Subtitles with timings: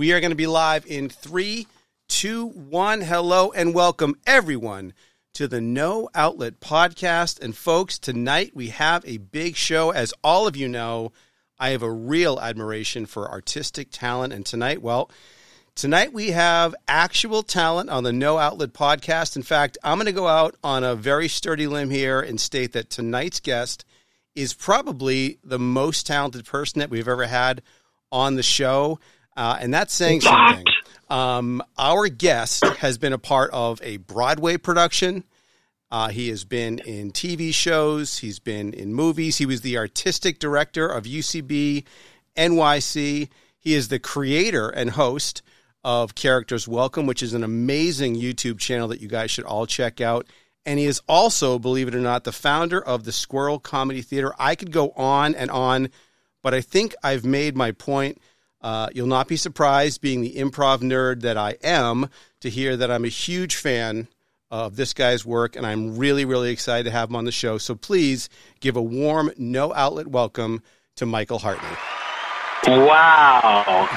[0.00, 1.66] We are going to be live in three,
[2.08, 3.02] two, one.
[3.02, 4.94] Hello and welcome everyone
[5.34, 7.38] to the No Outlet podcast.
[7.38, 9.90] And folks, tonight we have a big show.
[9.90, 11.12] As all of you know,
[11.58, 14.32] I have a real admiration for artistic talent.
[14.32, 15.10] And tonight, well,
[15.74, 19.36] tonight we have actual talent on the No Outlet podcast.
[19.36, 22.72] In fact, I'm going to go out on a very sturdy limb here and state
[22.72, 23.84] that tonight's guest
[24.34, 27.60] is probably the most talented person that we've ever had
[28.10, 28.98] on the show.
[29.36, 30.64] Uh, and that's saying something.
[31.08, 35.24] Um, our guest has been a part of a Broadway production.
[35.90, 38.18] Uh, he has been in TV shows.
[38.18, 39.38] He's been in movies.
[39.38, 41.84] He was the artistic director of UCB
[42.36, 43.28] NYC.
[43.58, 45.42] He is the creator and host
[45.82, 50.00] of Characters Welcome, which is an amazing YouTube channel that you guys should all check
[50.00, 50.26] out.
[50.64, 54.32] And he is also, believe it or not, the founder of the Squirrel Comedy Theater.
[54.38, 55.88] I could go on and on,
[56.42, 58.18] but I think I've made my point.
[58.60, 62.10] Uh, you'll not be surprised, being the improv nerd that I am,
[62.40, 64.08] to hear that I'm a huge fan
[64.50, 67.56] of this guy's work, and I'm really, really excited to have him on the show.
[67.56, 68.28] So please
[68.60, 70.62] give a warm, no outlet welcome
[70.96, 71.76] to Michael Hartney.
[72.66, 73.88] Wow.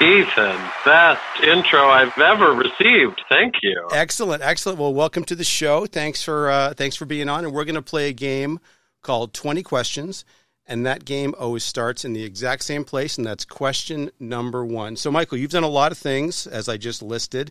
[0.00, 3.22] Ethan, best intro I've ever received.
[3.28, 3.88] Thank you.
[3.92, 4.78] Excellent, excellent.
[4.78, 5.86] Well, welcome to the show.
[5.86, 8.58] Thanks for uh, thanks for being on, and we're going to play a game
[9.02, 10.24] called Twenty Questions,
[10.66, 14.96] and that game always starts in the exact same place, and that's question number one.
[14.96, 17.50] So, Michael, you've done a lot of things as I just listed,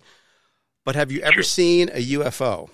[0.85, 2.69] but have you ever seen a UFO?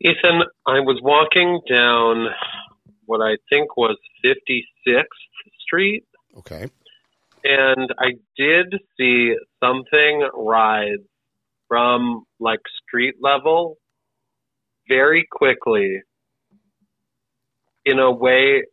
[0.00, 2.28] Ethan, I was walking down
[3.04, 5.04] what I think was 56th
[5.60, 6.04] Street
[6.38, 6.68] Okay.
[7.44, 10.98] and I did see something rise
[11.68, 13.76] from like street level
[14.88, 16.00] very quickly
[17.90, 18.64] in a way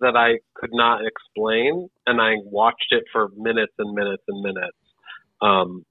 [0.00, 4.76] that I could not explain, and I watched it for minutes and minutes and minutes
[5.40, 5.84] um,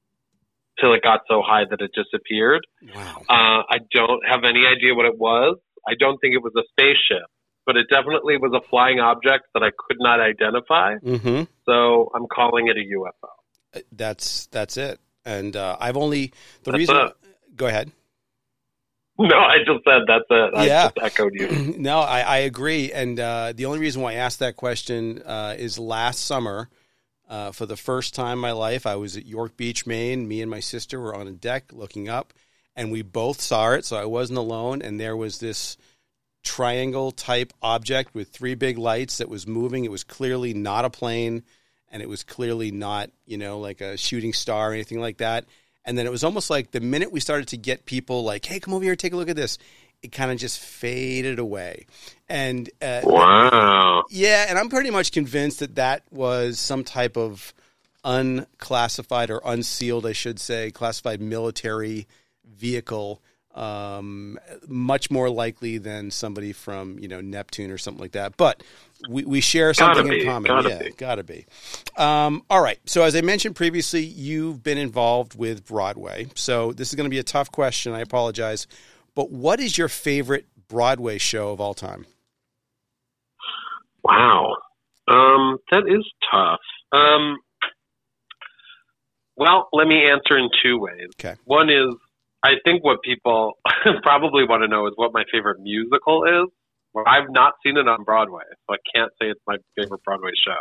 [0.79, 2.65] till it got so high that it disappeared.
[2.93, 3.21] Wow.
[3.29, 5.57] Uh, I don't have any idea what it was.
[5.87, 7.27] I don't think it was a spaceship,
[7.65, 10.95] but it definitely was a flying object that I could not identify.
[11.03, 11.43] Mm-hmm.
[11.65, 13.83] So I'm calling it a UFO.
[13.91, 14.99] That's that's it.
[15.23, 16.33] And uh, I've only
[16.63, 16.95] the That's reason.
[16.97, 17.13] it.
[17.55, 17.91] Go ahead.
[19.27, 20.53] No, I just said that's it.
[20.55, 20.83] I Yeah.
[20.85, 21.47] just echoed you.
[21.77, 22.91] no, I, I agree.
[22.91, 26.69] And uh, the only reason why I asked that question uh, is last summer,
[27.29, 30.27] uh, for the first time in my life, I was at York Beach, Maine.
[30.27, 32.33] Me and my sister were on a deck looking up,
[32.75, 33.85] and we both saw it.
[33.85, 34.81] So I wasn't alone.
[34.81, 35.77] And there was this
[36.43, 39.85] triangle type object with three big lights that was moving.
[39.85, 41.43] It was clearly not a plane,
[41.89, 45.45] and it was clearly not, you know, like a shooting star or anything like that.
[45.85, 48.59] And then it was almost like the minute we started to get people like, "Hey,
[48.59, 49.57] come over here, take a look at this,"
[50.03, 51.85] it kind of just faded away.
[52.29, 54.03] And uh, Wow.
[54.09, 57.53] yeah, and I'm pretty much convinced that that was some type of
[58.03, 62.07] unclassified or unsealed, I should say, classified military
[62.45, 63.21] vehicle.
[63.53, 68.37] Um, much more likely than somebody from you know Neptune or something like that.
[68.37, 68.63] But
[69.09, 70.49] we, we share something in common.
[70.49, 70.91] gotta yeah, be.
[70.91, 71.45] gotta be.
[71.97, 72.79] Um, all right.
[72.85, 76.27] So as I mentioned previously, you've been involved with Broadway.
[76.35, 77.93] So this is going to be a tough question.
[77.93, 78.67] I apologize.
[79.15, 82.05] But what is your favorite Broadway show of all time?
[84.03, 84.55] Wow.
[85.07, 86.59] Um, that is tough.
[86.91, 87.37] Um,
[89.35, 91.09] well, let me answer in two ways.
[91.19, 91.35] Okay.
[91.45, 91.93] One is,
[92.43, 93.53] I think what people
[94.03, 96.49] probably want to know is what my favorite musical is.
[96.93, 100.31] Well, I've not seen it on Broadway, so I can't say it's my favorite Broadway
[100.45, 100.57] show.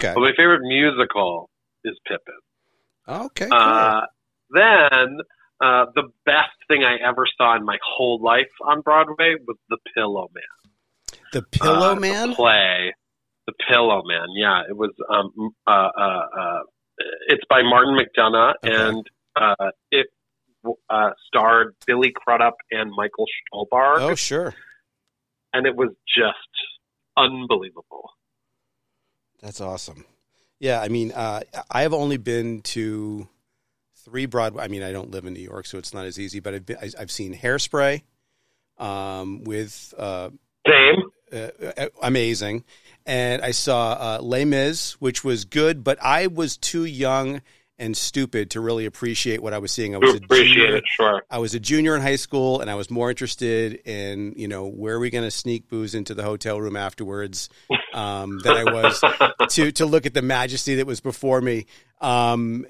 [0.00, 0.14] Okay.
[0.14, 1.50] But my favorite musical
[1.84, 2.34] is Pippin.
[3.08, 3.48] Okay.
[3.48, 3.58] Cool.
[3.58, 4.00] Uh,
[4.50, 5.18] then
[5.60, 9.78] uh, the best thing I ever saw in my whole life on Broadway was The
[9.94, 11.12] Pillow Man.
[11.32, 12.34] the Pillow uh, the Man.
[12.34, 12.94] play,
[13.46, 14.28] The Pillow Man.
[14.34, 14.92] Yeah, it was.
[15.10, 16.60] Um, uh, uh, uh,
[17.28, 18.74] it's by Martin McDonagh, Okay.
[18.74, 19.06] and
[19.36, 20.06] uh, it
[20.90, 24.54] uh, starred Billy Crudup and Michael Stuhlbarg, Oh, sure.
[25.52, 26.36] and it was just
[27.16, 28.10] unbelievable.
[29.42, 30.04] That's awesome.
[30.58, 31.40] Yeah, I mean, uh,
[31.70, 33.28] I have only been to
[34.04, 34.64] three Broadway.
[34.64, 36.40] I mean, I don't live in New York, so it's not as easy.
[36.40, 38.02] But I've been, I- I've seen Hairspray
[38.78, 40.30] um, with uh,
[40.66, 41.02] Same.
[41.32, 42.64] uh, amazing,
[43.04, 47.42] and I saw uh, Les Mis, which was good, but I was too young
[47.78, 49.94] and stupid to really appreciate what I was seeing.
[49.94, 51.22] I was appreciate junior, it, sure.
[51.30, 54.66] I was a junior in high school, and I was more interested in you know
[54.66, 57.48] where are we going to sneak booze into the hotel room afterwards
[57.92, 59.02] um, than I was
[59.50, 61.66] to to look at the majesty that was before me.
[62.00, 62.66] Um,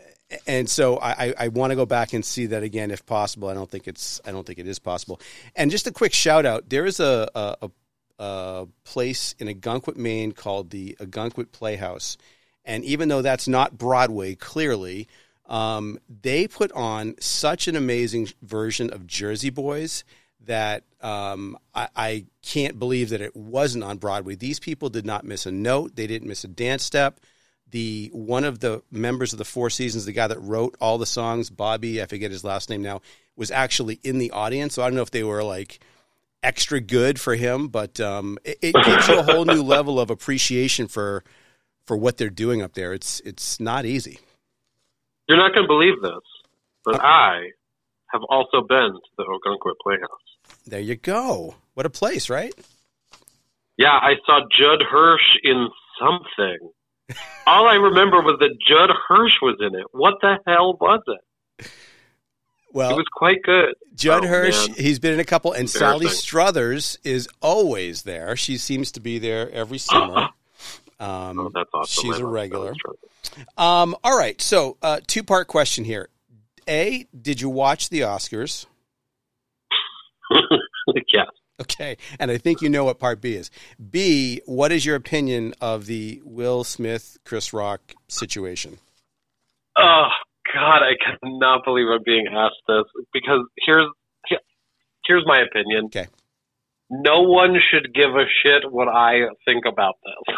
[0.47, 3.49] and so I, I, I want to go back and see that again if possible.
[3.49, 5.21] I don't think it's I don't think it is possible.
[5.55, 7.71] And just a quick shout out: there is a a, a,
[8.19, 12.17] a place in Ogunquit, Maine called the Ogunquit Playhouse,
[12.67, 15.09] And even though that's not Broadway, clearly,
[15.47, 20.05] um, they put on such an amazing version of Jersey Boys
[20.41, 24.37] that um, I, I, can't believe that it wasn't on Broadway.
[24.37, 25.97] These people did not miss a note.
[25.97, 27.21] They didn't miss a dance step.
[27.71, 31.07] The one of the members of the Four Seasons, the guy that wrote all the
[31.07, 33.03] songs, Bobby, I forget his last name now,
[33.35, 34.75] was actually in the audience.
[34.75, 35.81] So I don't know if they were like
[36.43, 40.11] extra good for him, but um, it, it gives you a whole new level of
[40.11, 41.25] appreciation for
[41.87, 42.93] for what they're doing up there.
[42.93, 44.19] It's it's not easy.
[45.29, 46.23] You're not going to believe this,
[46.85, 47.51] but uh, I
[48.13, 50.09] have also been to the Ogunquit Playhouse.
[50.67, 51.57] There you go.
[51.75, 52.55] What a place, right?
[53.77, 55.69] Yeah, I saw Judd Hirsch in
[56.01, 56.71] something.
[57.47, 59.87] All I remember was that Judd Hirsch was in it.
[59.93, 61.71] What the hell was it?
[62.73, 63.75] Well, it was quite good.
[63.95, 64.77] Judd oh, Hirsch, man.
[64.77, 68.37] he's been in a couple, and Sally Struthers is always there.
[68.37, 70.29] She seems to be there every summer.
[70.99, 72.05] Um, oh, that's awesome.
[72.05, 72.75] She's a regular.
[73.57, 76.09] Um, all right, so uh, two part question here.
[76.69, 78.67] A, did you watch the Oscars?
[81.13, 81.27] yes.
[81.61, 83.51] Okay, and I think you know what part B is.
[83.91, 88.79] B, what is your opinion of the Will Smith Chris Rock situation?
[89.77, 90.09] Oh
[90.53, 93.87] God, I cannot believe I'm being asked this because here's
[95.07, 95.87] here's my opinion.
[95.87, 96.09] Okay.
[96.89, 100.37] No one should give a shit what I think about this.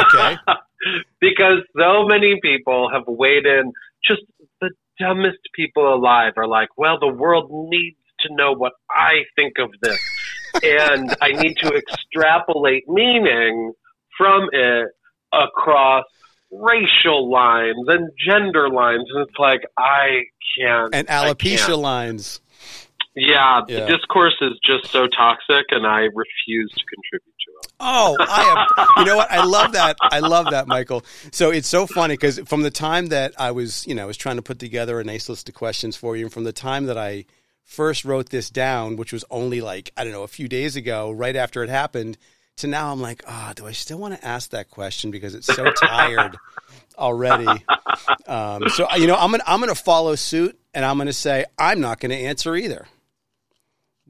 [0.00, 0.36] okay.
[1.20, 3.72] because so many people have weighed in.
[4.04, 4.22] Just
[4.60, 9.54] the dumbest people alive are like, well, the world needs to know what I think
[9.58, 9.98] of this.
[10.62, 13.72] and I need to extrapolate meaning
[14.16, 14.88] from it
[15.32, 16.04] across
[16.50, 19.04] racial lines and gender lines.
[19.12, 20.22] And it's like, I
[20.58, 20.94] can't.
[20.94, 21.78] And alopecia can't.
[21.78, 22.40] lines.
[23.14, 27.72] Yeah, yeah, the discourse is just so toxic, and I refuse to contribute to it.
[27.80, 28.86] Oh, I am.
[28.98, 29.30] you know what?
[29.30, 29.96] I love that.
[30.00, 31.04] I love that, Michael.
[31.32, 34.16] So it's so funny because from the time that I was, you know, I was
[34.16, 36.86] trying to put together a nice list of questions for you, and from the time
[36.86, 37.24] that I
[37.64, 41.10] first wrote this down, which was only like I don't know a few days ago,
[41.10, 42.18] right after it happened,
[42.58, 45.34] to now I'm like, ah, oh, do I still want to ask that question because
[45.34, 46.36] it's so tired
[46.98, 47.46] already?
[48.26, 51.80] Um, so you know, I'm gonna I'm gonna follow suit, and I'm gonna say I'm
[51.80, 52.86] not going to answer either.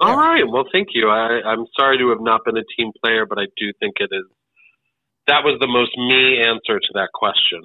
[0.00, 0.44] All right.
[0.46, 1.08] Well, thank you.
[1.08, 4.10] I, I'm sorry to have not been a team player, but I do think it
[4.12, 4.24] is.
[5.26, 7.60] That was the most me answer to that question.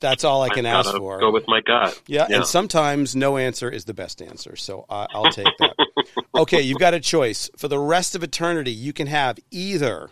[0.00, 1.18] That's all I can I ask for.
[1.18, 2.00] Go with my gut.
[2.06, 5.74] Yeah, yeah, and sometimes no answer is the best answer, so I, I'll take that.
[6.36, 8.70] okay, you've got a choice for the rest of eternity.
[8.70, 10.10] You can have either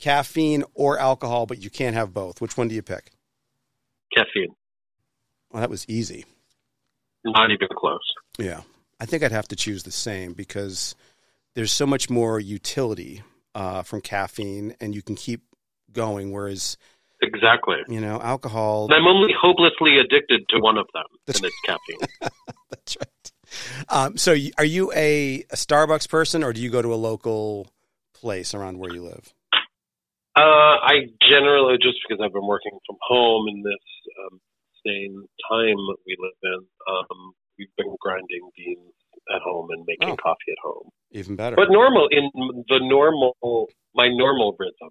[0.00, 2.40] caffeine or alcohol, but you can't have both.
[2.40, 3.12] Which one do you pick?
[4.14, 4.54] Caffeine.
[5.52, 6.24] Well, that was easy.
[7.24, 7.98] Not even close.
[8.38, 8.62] Yeah.
[9.00, 10.94] I think I'd have to choose the same because
[11.54, 13.22] there's so much more utility
[13.54, 15.42] uh, from caffeine, and you can keep
[15.92, 16.32] going.
[16.32, 16.76] Whereas,
[17.22, 18.88] exactly, you know, alcohol.
[18.92, 22.30] I'm only hopelessly addicted to one of them, and it's caffeine.
[22.70, 23.32] That's right.
[23.88, 27.66] Um, so, are you a, a, Starbucks person, or do you go to a local
[28.14, 29.34] place around where you live?
[30.36, 33.74] Uh, I generally, just because I've been working from home in this
[34.24, 34.40] um,
[34.86, 35.76] same time
[36.06, 38.94] we live in, um, we've been grinding beans
[39.34, 40.88] at home and making oh, coffee at home.
[41.12, 41.56] Even better.
[41.56, 42.30] But normal in
[42.68, 44.90] the normal my normal rhythm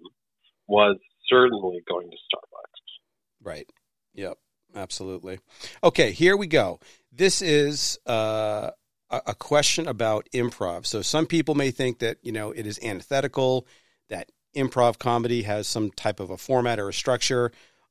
[0.68, 0.96] was
[1.28, 3.42] certainly going to Starbucks.
[3.42, 3.68] Right.
[4.14, 4.38] Yep.
[4.74, 5.40] Absolutely.
[5.82, 6.78] Okay, here we go.
[7.10, 8.70] This is uh,
[9.10, 10.86] a question about improv.
[10.86, 13.66] So some people may think that you know it is antithetical
[14.08, 17.50] that improv comedy has some type of a format or a structure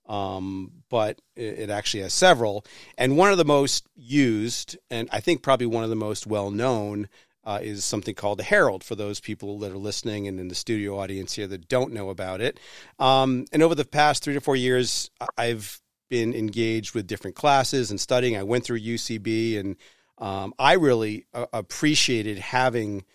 [0.09, 2.65] um, but it, actually has several.
[2.97, 6.49] And one of the most used, and I think probably one of the most well
[6.49, 7.07] known,
[7.45, 10.55] uh, is something called the Harold for those people that are listening and in the
[10.55, 12.59] studio audience here that don't know about it.
[12.97, 17.91] Um, and over the past three to four years, I've been engaged with different classes
[17.91, 18.35] and studying.
[18.35, 19.75] I went through UCB, and
[20.17, 23.05] um, I really uh, appreciated having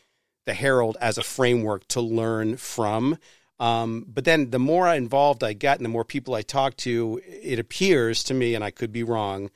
[0.47, 3.19] the Harold as a framework to learn from.
[3.61, 7.21] Um, but then the more involved I get and the more people I talk to,
[7.25, 9.51] it appears to me, and I could be wrong,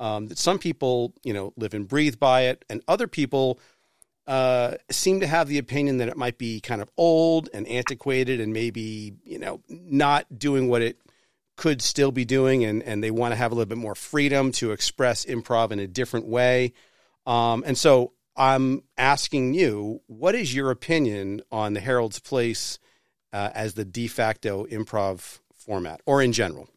[0.00, 3.60] um, that some people, you know, live and breathe by it, and other people
[4.26, 8.40] uh, seem to have the opinion that it might be kind of old and antiquated
[8.40, 10.98] and maybe, you know, not doing what it
[11.56, 14.50] could still be doing, and, and they want to have a little bit more freedom
[14.50, 16.72] to express improv in a different way.
[17.26, 22.80] Um, and so I'm asking you, what is your opinion on the Harold's place
[23.34, 26.68] uh, as the de facto improv format, or in general?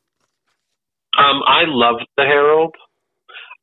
[1.18, 2.76] Um, I love the Harold.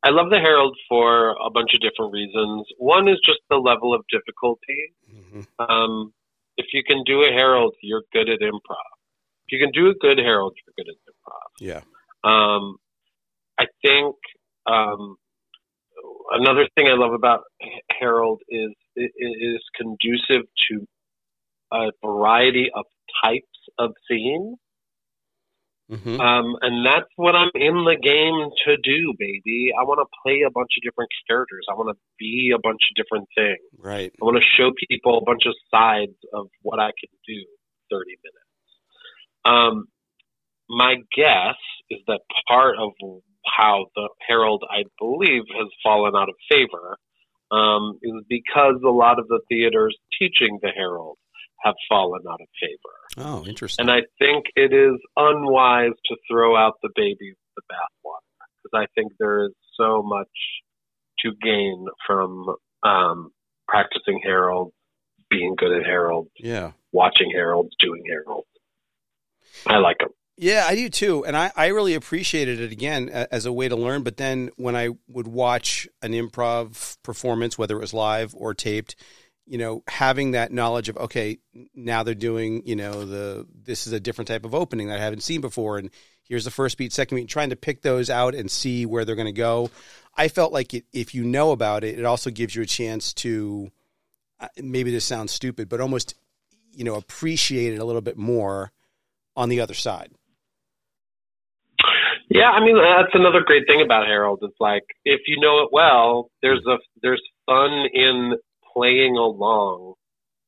[0.05, 2.67] I love the Harold for a bunch of different reasons.
[2.79, 4.93] One is just the level of difficulty.
[5.13, 5.43] Mm-hmm.
[5.59, 6.13] Um,
[6.57, 8.91] if you can do a Harold, you're good at improv.
[9.47, 11.51] If you can do a good Harold, you're good at improv.
[11.61, 11.81] Yeah.
[12.23, 12.77] Um,
[13.59, 14.15] I think
[14.67, 15.17] um,
[16.31, 17.43] another thing I love about
[17.99, 20.87] Harold is it is conducive to
[21.75, 22.85] a variety of
[23.25, 24.57] types of scene.
[25.90, 26.19] Mm-hmm.
[26.19, 29.71] Um, and that's what I'm in the game to do, baby.
[29.78, 31.66] I want to play a bunch of different characters.
[31.71, 33.61] I want to be a bunch of different things.
[33.78, 34.11] Right.
[34.11, 37.90] I want to show people a bunch of sides of what I can do in
[37.90, 38.45] 30 minutes.
[39.45, 39.85] Um,
[40.71, 42.93] my guess is that part of
[43.45, 46.97] how the Harold, I believe, has fallen out of favor
[47.50, 51.19] um, is because a lot of the theaters teaching the Harold
[51.64, 53.26] have fallen out of favor.
[53.28, 53.88] Oh, interesting.
[53.88, 58.85] And I think it is unwise to throw out the baby with the bathwater because
[58.85, 60.28] I think there is so much
[61.21, 62.47] to gain from
[62.83, 63.30] um,
[63.66, 64.73] practicing Harold,
[65.30, 66.73] being good at Harold, yeah.
[66.92, 68.44] watching Harold, doing Harold.
[69.66, 70.11] I like them.
[70.37, 71.25] Yeah, I do too.
[71.25, 74.02] And I, I really appreciated it again as a way to learn.
[74.02, 78.97] But then when I would watch an improv performance, whether it was live or taped,
[79.47, 81.39] you know, having that knowledge of okay,
[81.75, 85.03] now they're doing, you know, the this is a different type of opening that I
[85.03, 85.91] haven't seen before, and
[86.23, 89.17] here's the first beat, second beat, trying to pick those out and see where they're
[89.17, 89.71] going to go.
[90.17, 93.13] I felt like it, if you know about it, it also gives you a chance
[93.15, 93.71] to
[94.41, 96.15] uh, maybe this sounds stupid, but almost
[96.73, 98.73] you know appreciate it a little bit more
[99.37, 100.11] on the other side.
[102.31, 104.39] Yeah, I mean that's another great thing about Harold.
[104.43, 108.35] It's like if you know it well, there's a there's fun in
[108.75, 109.95] playing along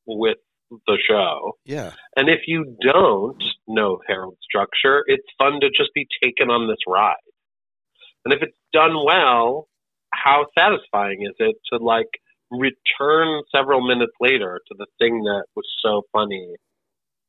[0.05, 0.37] with
[0.69, 1.53] the show.
[1.65, 1.91] Yeah.
[2.15, 6.77] And if you don't know Harold structure, it's fun to just be taken on this
[6.87, 7.15] ride.
[8.25, 9.67] And if it's done well,
[10.13, 12.09] how satisfying is it to like
[12.51, 16.55] return several minutes later to the thing that was so funny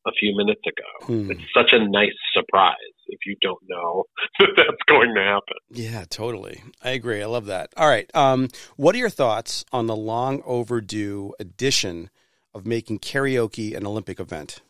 [0.09, 1.07] a few minutes ago?
[1.07, 1.31] Hmm.
[1.31, 2.75] It's such a nice surprise
[3.09, 4.05] if you don't know
[4.39, 5.57] that that's going to happen.
[5.71, 6.63] Yeah, totally.
[6.83, 7.23] I agree.
[7.23, 7.73] I love that.
[7.77, 8.11] All right.
[8.15, 12.11] Um, what are your thoughts on the long overdue addition
[12.55, 14.61] of making karaoke an Olympic event?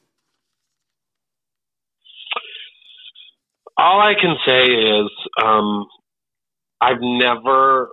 [3.76, 5.10] All I can say is
[5.42, 5.86] um,
[6.80, 7.90] I've never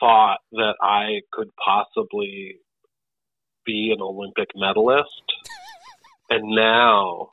[0.00, 2.56] thought that I could possibly
[3.64, 5.22] be an Olympic medalist.
[6.30, 7.30] And now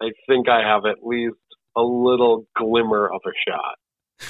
[0.00, 1.36] I think I have at least
[1.76, 4.28] a little glimmer of a shot.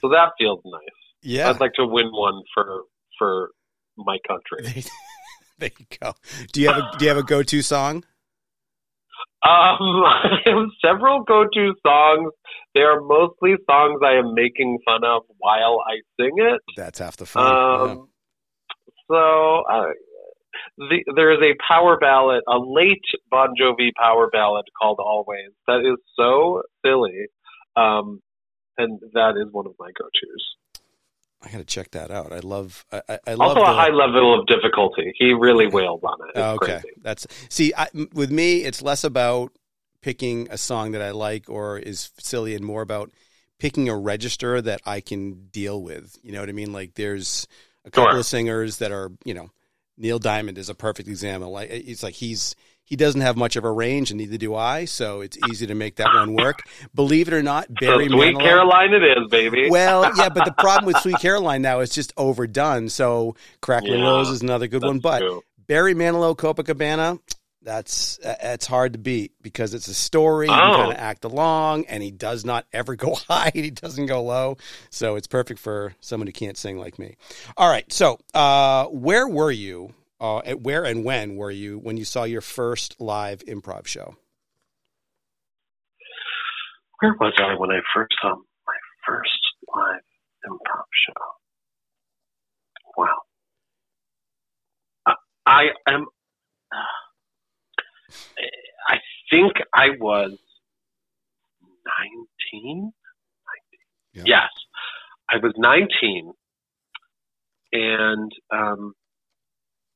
[0.00, 0.82] So that feels nice.
[1.22, 1.50] Yeah.
[1.50, 2.82] I'd like to win one for
[3.18, 3.50] for
[3.96, 4.84] my country.
[5.58, 6.14] there you go.
[6.52, 8.04] Do you have a do you have a go to song?
[9.42, 12.32] Um, I have several go-to songs.
[12.74, 16.60] They are mostly songs I am making fun of while I sing it.
[16.76, 17.46] That's half the fun.
[17.46, 18.08] Um,
[19.08, 19.86] so uh,
[20.78, 25.80] the, there is a power ballad, a late Bon Jovi power ballad called "Always" that
[25.80, 27.26] is so silly,
[27.76, 28.20] um,
[28.78, 30.80] and that is one of my go-tos.
[31.42, 32.32] I got to check that out.
[32.32, 32.84] I love.
[32.90, 35.12] I, I- love Also, a the- high level of difficulty.
[35.16, 36.30] He really wailed on it.
[36.30, 36.88] It's Oh, okay, crazy.
[37.02, 37.72] that's see.
[37.76, 39.52] I, with me, it's less about
[40.00, 43.10] picking a song that I like or is silly, and more about
[43.58, 46.18] picking a register that I can deal with.
[46.22, 46.72] You know what I mean?
[46.72, 47.46] Like, there's
[47.84, 48.20] a couple Sure.
[48.20, 49.50] of singers that are, you know,
[49.98, 51.50] Neil Diamond is a perfect example.
[51.50, 54.84] Like, it's like he's he doesn't have much of a range, and neither do I.
[54.84, 56.60] So it's easy to make that one work.
[56.94, 59.68] Believe it or not, So Barry Sweet Manilow- Caroline, it is, baby.
[59.70, 62.88] well, yeah, but the problem with Sweet Caroline now is just overdone.
[62.88, 65.42] So Crackling Yeah, Rose is another good one, but true.
[65.66, 67.18] Barry Manilow, Copacabana,
[67.66, 70.46] that's uh, it's hard to beat because it's a story.
[70.46, 70.76] And you Oh.
[70.76, 73.50] kind of act along, and he does not ever go high.
[73.52, 74.56] He doesn't go low,
[74.88, 77.16] so it's perfect for someone who can't sing like me.
[77.56, 79.92] All right, so uh, where were you?
[80.18, 84.16] Uh, at where and when were you when you saw your first live improv show?
[87.00, 89.40] Where was I when I first saw my first
[89.74, 90.00] live
[90.48, 91.12] improv show?
[92.96, 93.18] Wow.
[95.06, 95.14] I,
[95.46, 96.06] I am.
[98.88, 98.96] I
[99.30, 100.38] think I was
[102.62, 102.92] 19.
[104.14, 104.22] Yeah.
[104.26, 104.48] Yes.
[105.30, 106.32] I was 19.
[107.72, 108.94] And um,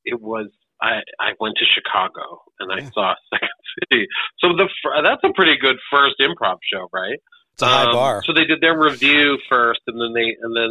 [0.05, 0.47] it was,
[0.81, 2.89] I, I went to Chicago and I Yeah.
[2.93, 3.49] saw Second
[3.91, 4.07] City.
[4.39, 4.67] So the
[5.03, 7.19] that's a pretty good first improv show, right?
[7.53, 8.23] It's a high Um, bar.
[8.25, 10.69] So they did their review first, and then they and then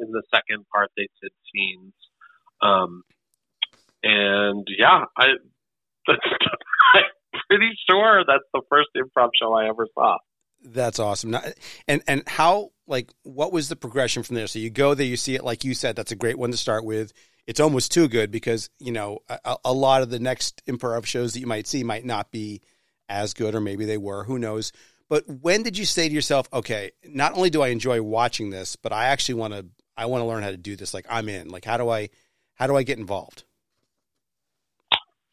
[0.00, 1.92] in the second part they did scenes.
[2.60, 3.02] Um,
[4.02, 5.26] and yeah, I
[6.06, 6.20] that's,
[6.94, 10.18] I'm pretty sure that's the first improv show I ever saw.
[10.64, 11.36] That's awesome.
[11.88, 14.46] And and how like what was the progression from there?
[14.46, 16.56] So you go there, you see it, like you said, that's a great one to
[16.56, 17.12] start with.
[17.46, 21.32] It's almost too good because you know a, a lot of the next improv shows
[21.32, 22.62] that you might see might not be
[23.08, 24.24] as good, or maybe they were.
[24.24, 24.72] Who knows?
[25.08, 28.76] But when did you say to yourself, okay, not only do I enjoy watching this,
[28.76, 30.94] but I actually want to I want to learn how to do this.
[30.94, 31.48] Like I'm in.
[31.48, 32.08] Like how do I
[32.54, 33.44] how do I get involved?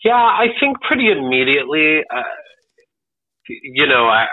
[0.04, 2.02] Yeah, I think pretty immediately.
[2.10, 2.24] Uh,
[3.48, 4.26] you know, I,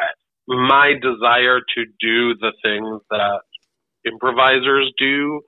[0.47, 3.41] my desire to do the things that
[4.07, 5.41] improvisers do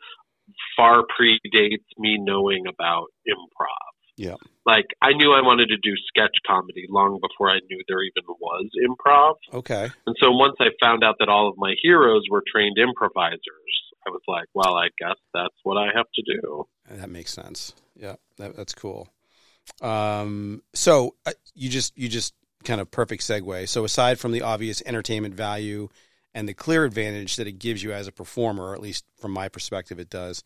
[0.76, 3.88] far predates me knowing about improv.
[4.16, 4.34] Yeah.
[4.66, 8.24] Like I knew I wanted to do sketch comedy long before I knew there even
[8.40, 9.34] was improv.
[9.54, 9.90] Okay.
[10.06, 13.38] And so once I found out that all of my heroes were trained improvisers,
[14.06, 16.64] I was like, well, I guess that's what I have to do.
[16.90, 17.74] That makes sense.
[17.94, 19.08] Yeah, that, that's cool.
[19.80, 22.34] Um, so uh, you just you just
[22.64, 23.68] kind of perfect segue.
[23.68, 25.88] So aside from the obvious entertainment value
[26.34, 29.32] and the clear advantage that it gives you as a performer, or at least from
[29.32, 30.44] my perspective, it does.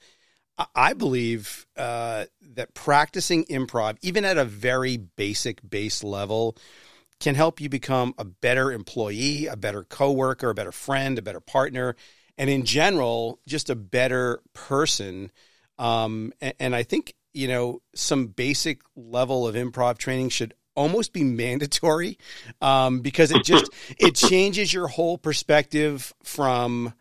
[0.75, 6.57] I believe uh, that practicing improv, even at a very basic base level,
[7.21, 11.41] can help you become a better employee, a better coworker, a better friend, a better
[11.41, 11.97] partner,
[12.37, 15.31] and in general, just a better person.
[15.79, 21.13] Um, and, and I think you know some basic level of improv training should almost
[21.13, 22.19] be mandatory
[22.61, 26.93] um, because it just it changes your whole perspective from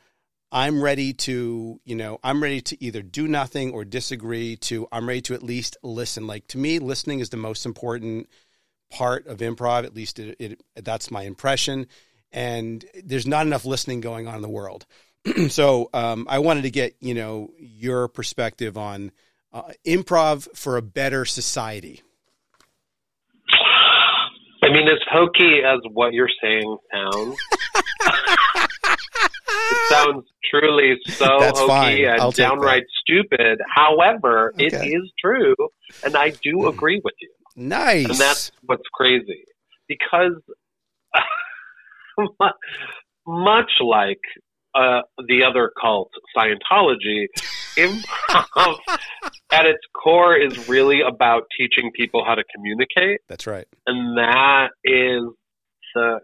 [0.52, 5.08] I'm ready to, you know, I'm ready to either do nothing or disagree to I'm
[5.08, 6.28] ready to at least listen.
[6.28, 8.28] Like to me, listening is the most important
[8.92, 9.86] part of improv.
[9.86, 11.88] At least it, it that's my impression.
[12.34, 14.86] And there's not enough listening going on in the world.
[15.50, 19.12] so um, I wanted to get, you know, your perspective on
[19.54, 22.02] uh, improv for a better society.
[24.64, 27.36] I mean, as hokey as what you're saying sounds,
[29.72, 32.06] it sounds truly so That's hokey fine.
[32.06, 33.60] And downright stupid.
[33.76, 34.88] However, it Okay.
[34.88, 35.56] is true,
[36.04, 37.30] and I do agree with you.
[37.56, 38.06] Nice.
[38.10, 39.44] And that's what's crazy.
[39.88, 40.40] Because
[43.28, 44.22] much like
[44.76, 47.26] uh, the other cult, Scientology,
[47.78, 48.76] improv
[49.52, 53.20] at its core is really about teaching people how to communicate.
[53.28, 53.68] that's right.
[53.88, 55.24] And that is
[55.96, 56.20] the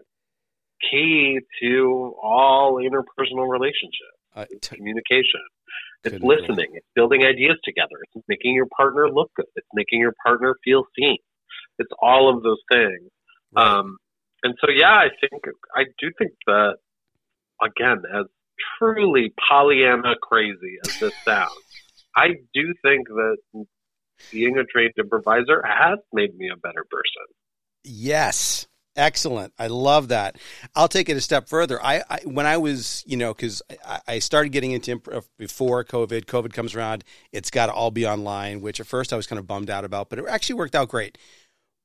[0.90, 5.40] key to all interpersonal relationships Uh, t- communication.
[6.04, 6.68] It's listening.
[6.74, 7.96] It's building ideas together.
[8.14, 9.46] It's making your partner look good.
[9.56, 11.16] It's making your partner feel seen.
[11.78, 13.10] It's all of those things.
[13.52, 13.66] right.
[13.78, 13.96] Um,
[14.44, 15.42] and so, yeah, I think
[15.74, 16.76] I do think that
[17.60, 18.26] again, as
[18.78, 21.50] truly Pollyanna crazy as this sounds,
[22.16, 23.36] I do think that
[24.32, 27.26] being a trained improviser has made me a better person.
[27.84, 28.66] Yes.
[28.96, 29.52] Excellent.
[29.56, 30.36] I love that.
[30.74, 31.80] I'll take it a step further.
[31.80, 35.20] I, I when I was, you know, because I, I started getting into improv uh,
[35.38, 36.24] before COVID.
[36.24, 39.38] COVID comes around, it's got to all be online, which at first I was kind
[39.38, 41.16] of bummed out about, but it actually worked out great.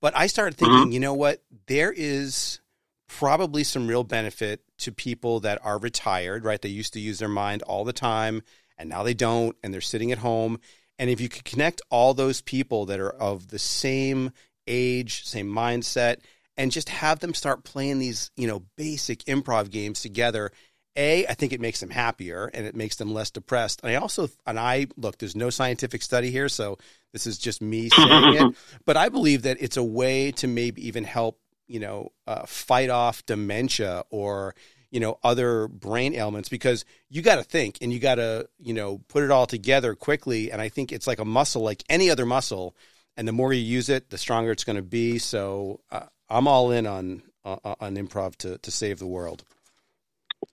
[0.02, 0.74] But I started mm-hmm.
[0.74, 1.44] thinking, you know what?
[1.68, 2.60] There is
[3.08, 6.62] probably some real benefit to people that are retired, right?
[6.62, 8.42] They used to use their mind all the time,
[8.78, 10.60] and now they don't, and they're sitting at home.
[11.00, 14.32] And if you could connect all those people that are of the same
[14.68, 16.18] age, same mindset,
[16.58, 20.52] and just have them start playing these, you know, basic improv games together.
[20.96, 23.82] A, I think it makes them happier and it makes them less depressed.
[23.82, 26.78] And I also, and I look, there's no scientific study here, so
[27.14, 28.56] this is just me saying it.
[28.86, 32.90] But I believe that it's a way to maybe even help, you know, uh, fight
[32.90, 34.56] off dementia or,
[34.92, 38.74] you know, other brain ailments because you got to think and you got to, you
[38.74, 40.52] know, put it all together quickly.
[40.52, 42.76] And I think it's like a muscle, like any other muscle.
[43.18, 45.20] And the more you use it, the stronger it's going to be.
[45.20, 49.44] So uh, I'm all in on uh, on improv to to save the world.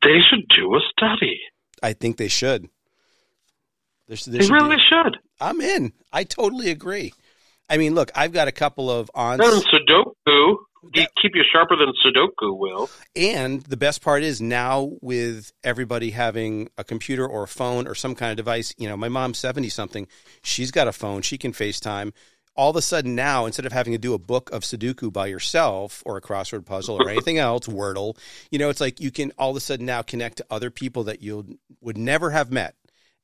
[0.02, 1.40] They should do a study.
[1.82, 2.68] I think they should.
[4.08, 5.16] There's, there They really be- should.
[5.40, 5.92] I'm in.
[6.12, 7.14] I totally agree.
[7.68, 10.56] I mean, look, I've got a couple of on, Sudoku,
[10.94, 12.90] keep you sharper than Sudoku will.
[13.16, 17.94] and the best part is now with everybody having a computer or a phone or
[17.94, 18.74] some kind of device.
[18.78, 20.06] You know, my mom's seventy something.
[20.42, 21.22] She's got a phone.
[21.22, 22.12] She can FaceTime.
[22.56, 25.28] All of a sudden now, instead of having to do a book of Sudoku by
[25.28, 28.18] yourself or a crossword puzzle or anything else, Wordle,
[28.50, 31.04] you know, it's like you can all of a sudden now connect to other people
[31.04, 32.74] that you would never have met.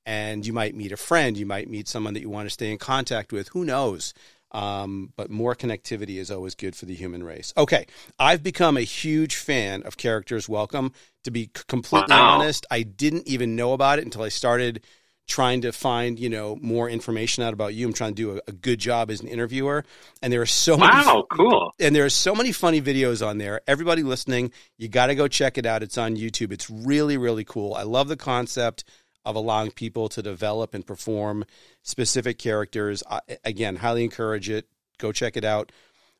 [0.08, 2.70] And you might meet a friend, you might meet someone that you want to stay
[2.70, 3.48] in contact with.
[3.48, 4.14] Who knows?
[4.56, 7.52] Um, but more connectivity is always good for the human race.
[7.58, 7.84] Okay,
[8.18, 10.92] I've become a huge fan of Characters Welcome.
[11.24, 12.38] To be completely Wow.
[12.40, 14.82] honest, I didn't even know about it until I started
[15.28, 17.86] trying to find you know more information out about you.
[17.86, 19.84] I'm trying to do a, a good job as an interviewer,
[20.22, 21.72] and there are so many Wow, cool.
[21.80, 23.60] and there are so many funny videos on there.
[23.66, 25.82] Everybody listening, you got to go check it out.
[25.82, 26.52] It's on YouTube.
[26.52, 27.74] It's really, really cool.
[27.74, 28.84] I love the concept
[29.26, 31.44] of allowing people to develop and perform
[31.82, 33.02] specific characters.
[33.10, 34.66] I, again, highly encourage it.
[34.98, 35.72] Go check it out.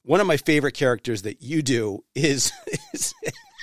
[0.03, 2.53] One of my favorite characters that you do is,
[2.93, 3.15] is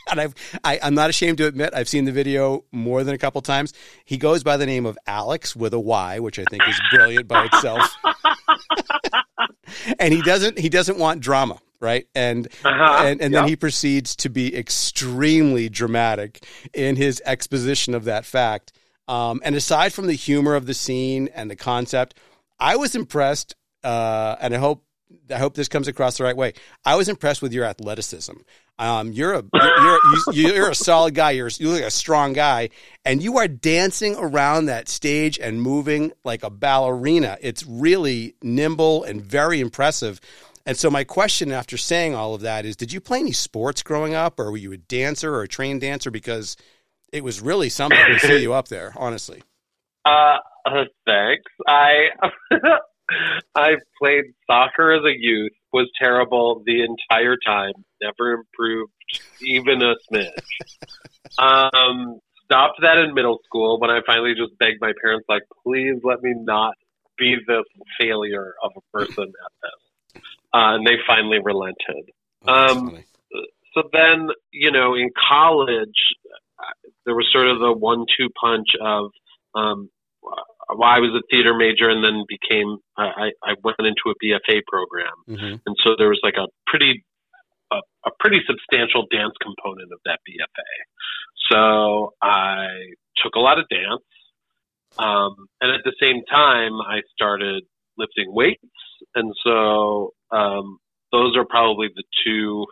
[0.09, 3.17] and I've I, I'm not ashamed to admit I've seen the video more than a
[3.17, 3.73] couple times.
[4.05, 7.27] He goes by the name of Alex with a Y, which I think is brilliant
[7.27, 7.95] by itself.
[9.99, 12.07] and he doesn't he doesn't want drama, right?
[12.15, 13.03] And Uh-huh.
[13.05, 18.73] and, and then he proceeds to be extremely dramatic in his exposition of that fact.
[19.07, 22.17] Um, and aside from the humor of the scene and the concept,
[22.59, 24.85] I was impressed, uh, and I hope
[25.29, 26.53] I hope this comes across the right way.
[26.85, 28.33] I was impressed with your athleticism.
[28.79, 29.99] Um, you're a you're
[30.33, 31.31] you're, you're a solid guy.
[31.31, 32.69] You're you look like a strong guy,
[33.05, 37.37] and you are dancing around that stage and moving like a ballerina.
[37.41, 40.19] It's really nimble and very impressive.
[40.65, 43.83] And so my question after saying all of that is, did you play any sports
[43.83, 46.09] growing up, or were you a dancer or a trained dancer?
[46.09, 46.55] Because
[47.13, 49.41] it was really something to see you up there, honestly.
[50.05, 51.49] Uh, uh, thanks.
[51.65, 52.09] I
[53.55, 55.53] I played soccer as a youth.
[55.71, 57.71] Was terrible the entire time.
[58.01, 58.91] Never improved
[59.41, 61.37] even a smidge.
[61.37, 66.01] um, stopped that in middle school when I finally just begged my parents, like, please
[66.03, 66.73] let me not
[67.17, 67.63] be this
[67.97, 70.21] failure of a person at this.
[70.53, 72.11] Uh, and they finally relented.
[72.45, 73.03] Oh, Um,
[73.73, 75.95] so then, you know, in college,
[77.05, 79.11] there was sort of the one-two punch of,
[79.55, 79.89] um,
[80.23, 84.61] well, I was a theater major and then became, I, I went into a BFA
[84.67, 85.61] program, Mhm.
[85.65, 87.03] and so there was like a pretty,
[87.71, 90.71] a, a pretty substantial dance component of that BFA.
[91.51, 92.67] So I
[93.17, 94.03] took a lot of dance,
[94.97, 97.63] um, and at the same time, I started
[97.97, 98.63] lifting weights,
[99.15, 100.77] and so um,
[101.11, 102.65] those are probably the two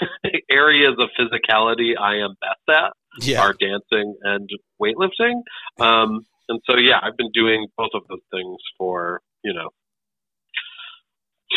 [0.50, 2.92] areas of physicality I am best at
[3.26, 3.40] Yeah.
[3.42, 4.48] are dancing and
[4.80, 5.42] weightlifting.
[5.78, 9.68] Um, and so, yeah, I've been doing both of those things for, you know,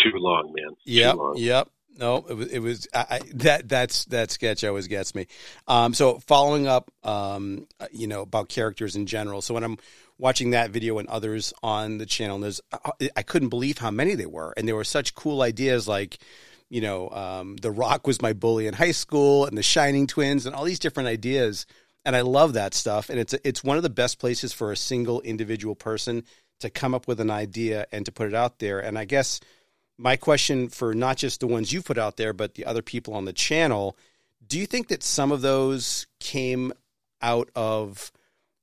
[0.03, 0.75] too long, man.
[0.85, 1.15] Yep.
[1.15, 1.33] Long.
[1.37, 1.69] Yep.
[1.97, 3.67] No, it was, it was I, that.
[3.67, 5.27] That's that sketch always gets me.
[5.67, 9.41] Um, so following up, um, uh, you know, about characters in general.
[9.41, 9.77] So when I'm
[10.17, 13.91] watching that video and others on the channel, and there's I- I couldn't believe how
[13.91, 16.17] many they were, and there were such cool ideas like,
[16.71, 20.45] you know, um, the Rock was my bully in high school, and the Shining Twins,
[20.45, 21.65] and all these different ideas.
[22.05, 24.77] And I love that stuff, and it's it's one of the best places for a
[24.77, 26.23] single individual person
[26.61, 28.79] to come up with an idea and to put it out there.
[28.79, 29.41] And I guess
[29.97, 33.15] my question for not just the ones you put out there, but the other people
[33.15, 33.97] on the channel,
[34.47, 36.71] do you think that some of those came
[37.21, 38.13] out of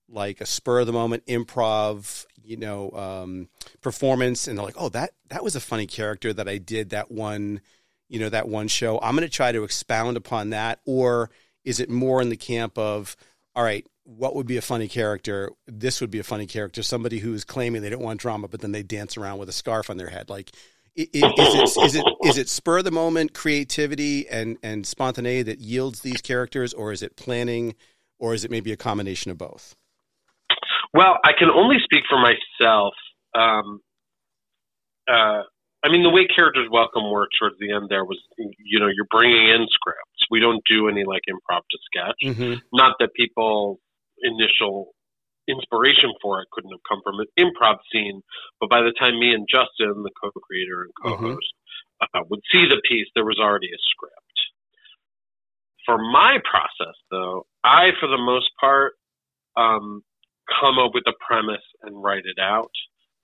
[0.08, 3.48] like a spur of the moment improv, you know, um,
[3.82, 7.10] performance, and they're like, oh, that that was a funny character that I did that
[7.10, 7.60] one,
[8.08, 8.98] you know, that one show.
[9.00, 11.30] I'm going to try to expound upon that, or
[11.64, 13.16] is it more in the camp of,
[13.54, 15.50] all right, what would be a funny character?
[15.66, 16.82] This would be a funny character.
[16.82, 19.90] Somebody who's claiming they don't want drama, but then they dance around with a scarf
[19.90, 20.30] on their head.
[20.30, 20.50] Like,
[20.96, 25.60] is it is it is it spur of the moment creativity and and spontaneity that
[25.60, 27.74] yields these characters, or is it planning,
[28.18, 29.76] or is it maybe a combination of both?
[30.94, 32.94] Well, I can only speak for myself.
[33.34, 33.80] Um,
[35.06, 35.42] uh,
[35.84, 39.06] I mean, the way Characters Welcome worked towards the end there was, you know, you're
[39.10, 40.26] bringing in scripts.
[40.30, 42.20] We don't do any like improv to sketch.
[42.34, 42.54] Mm-hmm.
[42.72, 43.78] Not that people
[44.22, 44.90] initial
[45.48, 48.22] inspiration for it couldn't have come from an improv scene,
[48.60, 51.54] but by the time me and Justin, the co-creator and co-host,
[52.02, 54.14] uh, would see the piece, there was already a script.
[55.86, 58.92] For my process, though, I, for the most part,
[59.56, 60.02] um,
[60.60, 62.70] come up with a premise and write it out.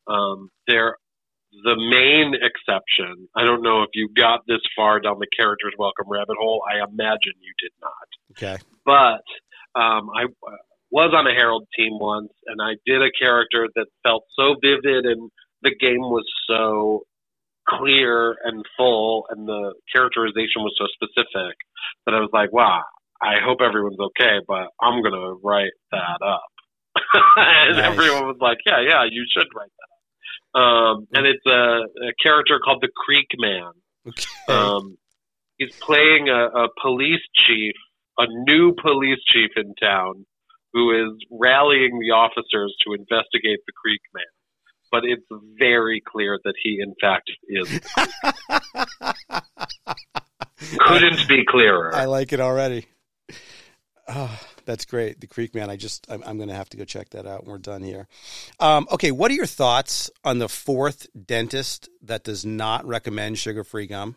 [0.06, 0.96] Um, there,
[1.62, 3.28] the main exception.
[3.36, 6.62] I don't know if you got this far down the characters welcome rabbit hole.
[6.68, 8.62] I imagine you did not Okay.
[8.84, 9.22] but
[9.80, 10.26] um, I
[10.90, 15.04] was on a Harold team once, and I did a character that felt so vivid,
[15.06, 15.30] and
[15.62, 17.02] the game was so
[17.68, 21.56] clear and full, and the characterization was so specific
[22.06, 22.82] that I was like, "Wow,
[23.22, 26.44] I hope everyone's okay," but I'm gonna write that up.
[27.36, 27.84] and Nice.
[27.86, 29.93] everyone was like, "Yeah, yeah, you should write that." up.
[30.54, 33.72] Um, and it's a, a character called the Creek Man.
[34.06, 34.26] Okay.
[34.48, 34.96] Um,
[35.58, 37.74] he's playing a, a police chief,
[38.18, 40.26] a new police chief in town,
[40.72, 44.24] who is rallying the officers to investigate the Creek Man.
[44.92, 45.26] But it's
[45.58, 47.80] very clear that he, in fact, is.
[50.78, 51.94] Couldn't be clearer.
[51.94, 52.86] I like it already.
[54.06, 55.20] Oh, that's great.
[55.20, 55.70] The Creek Man.
[55.70, 57.82] I just, I'm, I'm going to have to go check that out when we're done
[57.82, 58.06] here.
[58.60, 59.10] Um, okay.
[59.10, 64.16] What are your thoughts on the fourth dentist that does not recommend sugar free gum?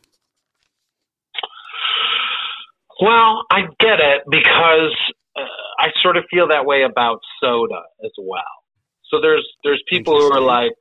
[2.99, 4.95] Well, I get it because
[5.36, 5.41] uh,
[5.79, 8.41] I sort of feel that way about soda as well.
[9.12, 10.73] So there's there's people who are like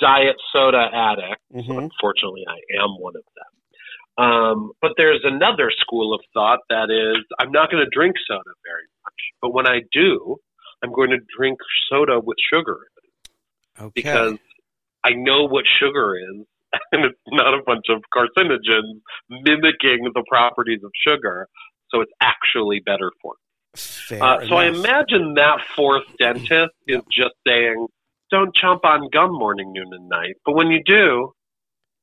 [0.00, 1.42] diet soda addicts.
[1.54, 1.84] Mhm.
[1.84, 3.55] Unfortunately, I am one of them.
[4.18, 8.50] Um, but there's another school of thought that is, I'm not going to drink soda
[8.64, 10.36] very much, but when I do,
[10.82, 11.58] I'm going to drink
[11.90, 13.06] soda with sugar in it
[13.78, 13.90] Okay.
[13.94, 14.38] because
[15.04, 16.46] I know what sugar is,
[16.92, 21.48] and it's not a bunch of carcinogens mimicking the properties of sugar,
[21.90, 24.18] so it's actually better for me.
[24.18, 27.86] Uh, so I imagine that fourth dentist is just saying,
[28.30, 31.32] "Don't chomp on gum morning, noon, and night." But when you do,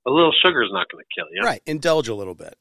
[0.06, 1.42] a little sugar is not going to kill you.
[1.44, 1.62] Right.
[1.66, 2.56] Indulge a little bit.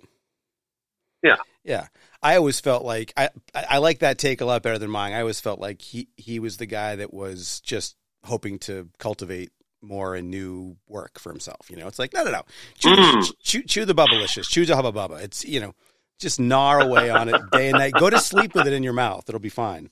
[1.22, 1.36] Yeah.
[1.64, 1.86] Yeah.
[2.22, 5.12] I always felt like I, I like that take a lot better than mine.
[5.12, 9.50] I always felt like he he was the guy that was just hoping to cultivate
[9.80, 11.68] more and new work for himself.
[11.70, 12.42] You know, it's like no, no, no.
[12.78, 13.32] Chew, Mm.
[13.42, 14.48] chew, chew the bubblicious.
[14.48, 15.22] Chew the hubba bubba.
[15.22, 15.74] It's you know,
[16.20, 17.92] just gnaw away on it day and night.
[17.94, 19.24] Go to sleep with it in your mouth.
[19.28, 19.90] It'll be fine.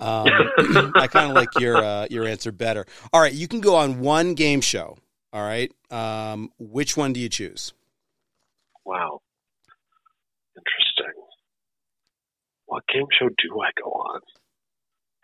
[0.00, 0.26] Um,
[0.96, 2.86] I kind of like your uh, your answer better.
[3.12, 4.96] All right, you can go on one game show.
[5.32, 7.72] All right, um, which one do you choose?
[8.84, 9.20] Wow.
[10.56, 11.22] Interesting.
[12.66, 14.20] What game show do I go on?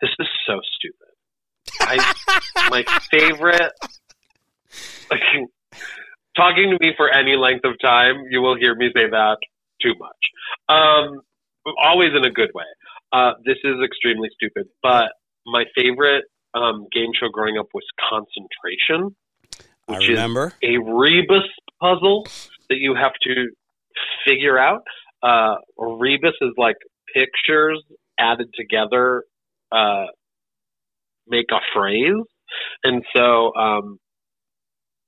[0.01, 1.09] This is so stupid.
[1.81, 2.13] I
[2.69, 3.71] my favorite
[5.11, 5.21] like,
[6.35, 9.37] talking to me for any length of time, you will hear me say that
[9.81, 10.11] too much.
[10.69, 11.21] Um
[11.83, 12.65] always in a good way.
[13.11, 15.11] Uh this is extremely stupid, but
[15.45, 19.15] my favorite um game show growing up was concentration,
[19.89, 20.53] I which is remember.
[20.63, 21.47] a rebus
[21.81, 22.25] puzzle
[22.69, 23.47] that you have to
[24.25, 24.83] figure out.
[25.21, 26.77] Uh, a rebus is like
[27.13, 27.83] pictures
[28.19, 29.23] added together,
[29.71, 30.05] uh,
[31.27, 32.23] make a phrase.
[32.83, 33.99] And so, um,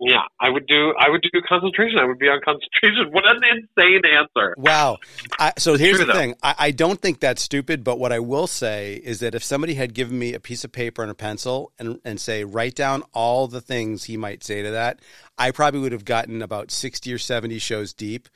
[0.01, 1.99] yeah, I would do, I would do concentration.
[1.99, 3.11] I would be on concentration.
[3.13, 4.55] What an insane answer.
[4.57, 4.97] Wow.
[5.39, 6.17] I, so here's True, the though.
[6.19, 6.35] thing.
[6.41, 9.75] I, I don't think that's stupid, but what I will say is that if somebody
[9.75, 13.03] had given me a piece of paper and a pencil and, and say, write down
[13.13, 14.99] all the things he might say to that,
[15.37, 18.27] I probably would have gotten about 60 or 70 shows deep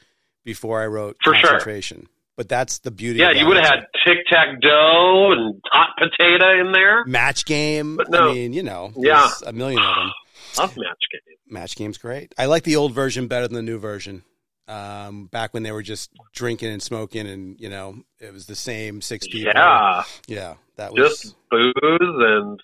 [0.43, 1.41] before I wrote For sure.
[1.49, 2.07] concentration.
[2.37, 6.59] But that's the beauty Yeah, you would have had tic tac toe and hot potato
[6.59, 7.05] in there.
[7.05, 7.95] match game.
[7.95, 8.29] But no.
[8.29, 9.29] I mean, you know, Yeah.
[9.47, 10.11] a million of them.
[10.57, 11.35] Love match game.
[11.47, 12.33] Match game's great.
[12.37, 14.23] I like the old version better than the new version.
[14.67, 18.55] Um, back when they were just drinking and smoking, and you know, it was the
[18.55, 19.51] same six people.
[19.55, 22.59] Yeah, yeah, that was just booze and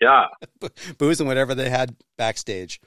[0.00, 0.28] yeah.
[0.98, 2.80] booze and whatever they had backstage.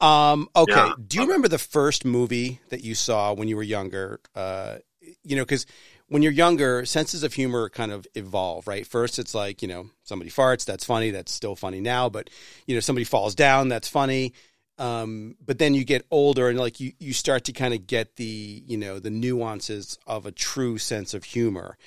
[0.00, 0.92] Um, okay, Yeah.
[1.04, 4.20] do you remember the first movie that you saw when you were younger?
[4.34, 4.76] Uh,
[5.24, 5.66] you know, because
[6.12, 8.86] when you're younger, senses of humor kind of evolve, right?
[8.86, 12.28] First, it's like you know somebody farts, that's funny, that's still funny now, but
[12.66, 14.34] you know somebody falls down, that's funny.
[14.76, 18.16] Um, but then you get older and like you, you start to kind of get
[18.16, 21.78] the you know the nuances of a true sense of humor.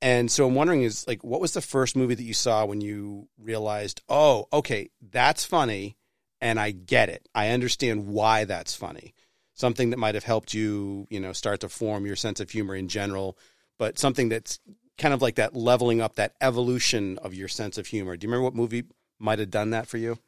[0.00, 2.80] And so I'm wondering is like what was the first movie that you saw when
[2.80, 5.98] you realized, "Oh, okay, that's funny
[6.40, 7.28] and I get it.
[7.34, 9.12] I understand why that's funny."
[9.52, 12.74] Something that might have helped you, you know, start to form your sense of humor
[12.74, 13.36] in general,
[13.78, 14.58] but something that's
[14.98, 18.16] kind of like that leveling up, that evolution of your sense of humor.
[18.16, 18.84] Do you remember what movie
[19.18, 20.18] might have done that for you?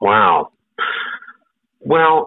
[0.00, 0.52] Wow.
[1.80, 2.26] Well,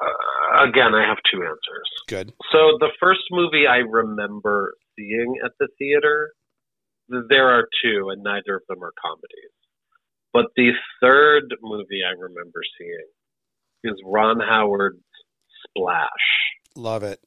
[0.00, 1.90] uh, again, I have two answers.
[2.08, 2.32] Good.
[2.52, 6.32] So the first movie I remember seeing at the theater,
[7.08, 9.50] there are two, and neither of them are comedies.
[10.32, 10.70] But the
[11.00, 13.08] third movie I remember seeing
[13.84, 14.98] is Ron Howard's
[15.68, 16.08] Splash.
[16.76, 17.20] Love it.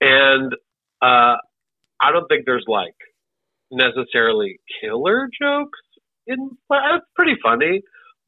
[0.00, 0.52] And
[1.02, 1.36] uh,
[2.00, 2.94] I don't think there's like
[3.70, 5.78] necessarily killer jokes
[6.26, 6.82] in Splash.
[6.98, 7.82] It's pretty funny,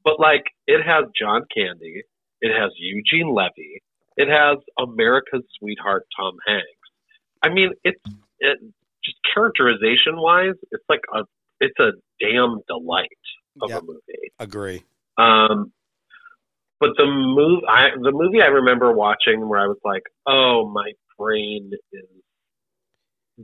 [0.05, 2.03] but like it has John Candy,
[2.41, 3.83] it has Eugene Levy,
[4.17, 6.67] it has America's sweetheart Tom Hanks.
[7.43, 8.01] I mean, it's
[8.41, 8.59] it
[9.05, 11.23] just characterization wise, it's like a
[11.61, 13.09] it's a damn delight
[13.63, 13.83] of Yep.
[13.83, 14.33] a movie.
[14.39, 14.83] Agree.
[15.19, 15.73] Um,
[16.81, 20.93] but the move, I, the movie I remember watching where I was like, "Oh, my
[21.19, 22.03] brain is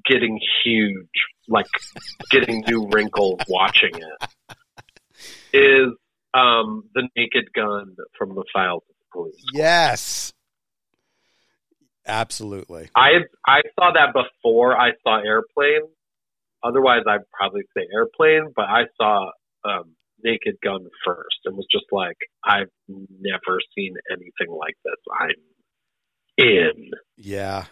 [0.05, 1.09] getting huge,
[1.47, 1.67] like
[2.31, 4.57] getting new wrinkles watching it."
[5.53, 5.93] Is
[6.35, 9.45] um, the Naked Gun from the Files of the Police?
[9.53, 10.33] Yes.
[12.07, 12.89] Absolutely.
[12.95, 15.89] I I saw that before I saw Airplane.
[16.63, 19.31] Otherwise, I'd probably say Airplane, but I saw
[19.65, 24.95] um, Naked Gun first and was just like, I've never seen anything like this.
[25.21, 25.35] I'm
[26.39, 26.91] in.
[27.17, 27.65] Yeah.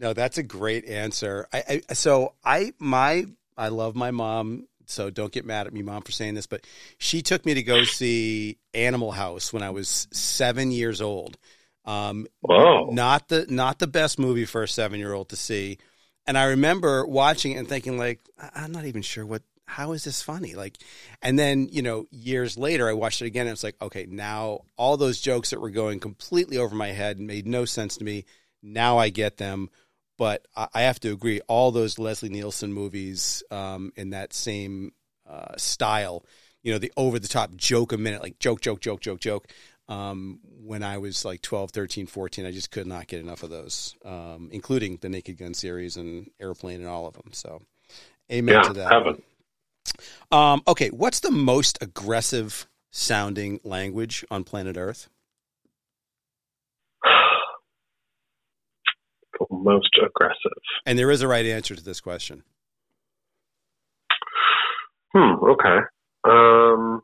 [0.00, 1.46] No, that's a great answer.
[1.52, 5.82] I, I so I my I love my mom, so don't get mad at me,
[5.82, 6.66] mom, for saying this, but
[6.98, 11.38] she took me to go see Animal House when I was seven years old.
[11.84, 12.90] Um, Whoa.
[12.90, 15.78] not the not the best movie for a seven year old to see.
[16.26, 18.20] And I remember watching it and thinking, like,
[18.54, 20.54] I'm not even sure what how is this funny?
[20.54, 20.78] Like,
[21.22, 24.60] and then you know, years later, I watched it again, and it's like, okay, now
[24.76, 28.04] all those jokes that were going completely over my head and made no sense to
[28.04, 28.24] me,
[28.62, 29.70] now I get them.
[30.16, 34.92] But I, I have to agree, all those Leslie Nielsen movies um, in that same
[35.28, 36.24] uh, style,
[36.62, 39.48] you know, the over the top joke a minute, like joke, joke, joke, joke, joke.
[39.86, 43.50] Um, when I was like 12, 13, 14, I just could not get enough of
[43.50, 47.32] those, um, including the Naked Gun series and Airplane and all of them.
[47.32, 47.60] So,
[48.32, 48.92] amen Yeah, to that.
[48.92, 49.22] heaven.
[50.30, 55.08] Um, okay, what's the most aggressive sounding language on planet Earth?
[59.40, 60.62] The most aggressive.
[60.86, 62.44] And there is a right answer to this question.
[65.12, 65.44] Hmm.
[65.44, 65.78] Okay.
[66.22, 67.02] Um,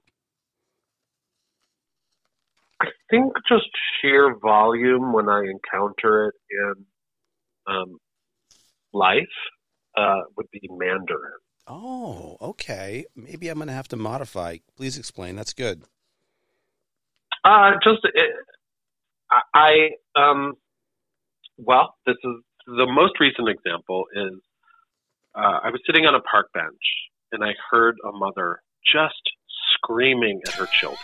[2.80, 3.66] I think just
[4.00, 6.74] sheer volume when I encounter it in
[7.66, 7.98] um,
[8.92, 9.18] life
[9.96, 11.40] uh, would be Mandarin.
[11.72, 13.04] Oh, okay.
[13.14, 14.56] Maybe I'm going to have to modify.
[14.76, 15.36] Please explain.
[15.36, 15.84] That's good.
[17.44, 18.30] Uh, just it,
[19.30, 20.54] I, I um,
[21.56, 24.32] well, this is the most recent example is
[25.34, 26.82] uh, I was sitting on a park bench
[27.30, 28.60] and I heard a mother
[28.92, 29.22] just
[29.74, 30.98] screaming at her children.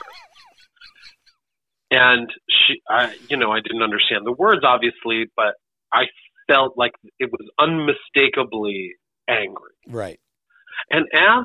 [1.93, 5.55] And she, I, you know, I didn't understand the words obviously, but
[5.93, 6.07] I
[6.49, 8.95] felt like it was unmistakably
[9.29, 9.73] angry.
[9.87, 10.19] Right.
[10.91, 11.45] And as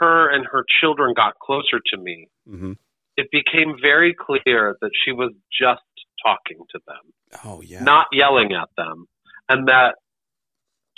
[0.00, 2.72] her and her children got closer to me, hmm
[3.16, 5.82] it became very clear that she was just
[6.24, 7.12] talking to them,
[7.44, 7.82] Oh, yeah.
[7.82, 9.06] not yelling at them,
[9.50, 9.96] and that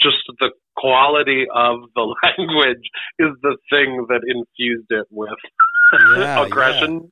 [0.01, 2.03] just the quality of the
[2.39, 5.31] language is the thing that infused it with
[5.93, 7.11] Yeah, aggression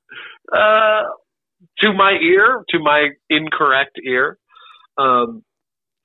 [0.52, 1.02] uh,
[1.78, 4.38] to my ear, to my incorrect ear.
[4.98, 5.42] Um,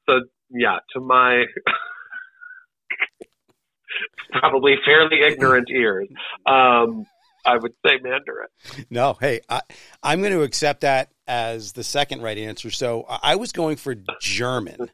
[0.09, 1.45] so yeah, to my
[4.31, 6.07] probably fairly ignorant ears,
[6.45, 7.05] um,
[7.45, 8.47] I would say Mandarin.
[8.89, 9.61] No, hey, I,
[10.03, 12.71] I'm going to accept that as the second right answer.
[12.71, 14.91] So I was going for German,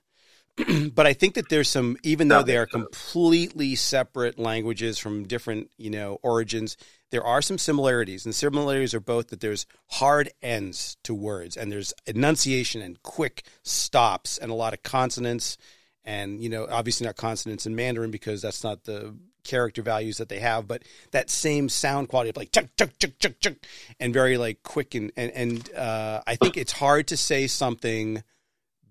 [0.94, 5.72] but I think that there's some, even though they are completely separate languages from different,
[5.78, 6.78] you know, origins,
[7.10, 8.26] there are some similarities.
[8.26, 13.44] And similarities are both that there's hard ends to words, and there's enunciation and quick
[13.64, 15.58] stops, and a lot of consonants,
[16.06, 20.30] and you know, obviously not consonants in Mandarin because that's not the character values that
[20.30, 23.54] they have, but that same sound quality of like chuk chuk chuk chuk chuk,
[24.00, 28.24] and very like quick and and and uh, I think it's hard to say something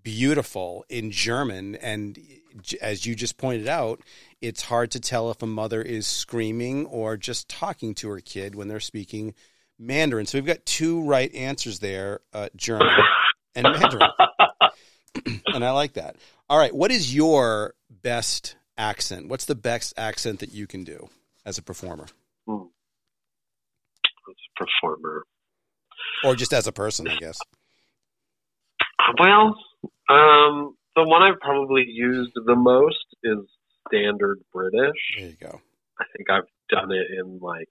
[0.03, 2.19] beautiful in German, and
[2.81, 4.01] as you just pointed out,
[4.41, 8.55] it's hard to tell if a mother is screaming or just talking to her kid
[8.55, 9.35] when they're speaking
[9.79, 10.27] Mandarin.
[10.27, 12.89] So we've got two right answers there: uh, German
[13.55, 14.09] and Mandarin,
[15.47, 16.17] and I like that.
[16.49, 19.29] All right, what is your best accent?
[19.29, 21.09] What's the best accent that you can do
[21.45, 22.07] as a performer,
[22.47, 22.63] Hmm.
[24.29, 25.25] As a performer.
[26.25, 27.09] or just as a person?
[27.09, 27.39] I guess.
[29.19, 29.57] Well,
[30.09, 33.39] um, the one I've probably used the most is
[33.89, 34.97] standard British.
[35.19, 35.61] There you go.
[35.99, 37.69] I think I've done it in like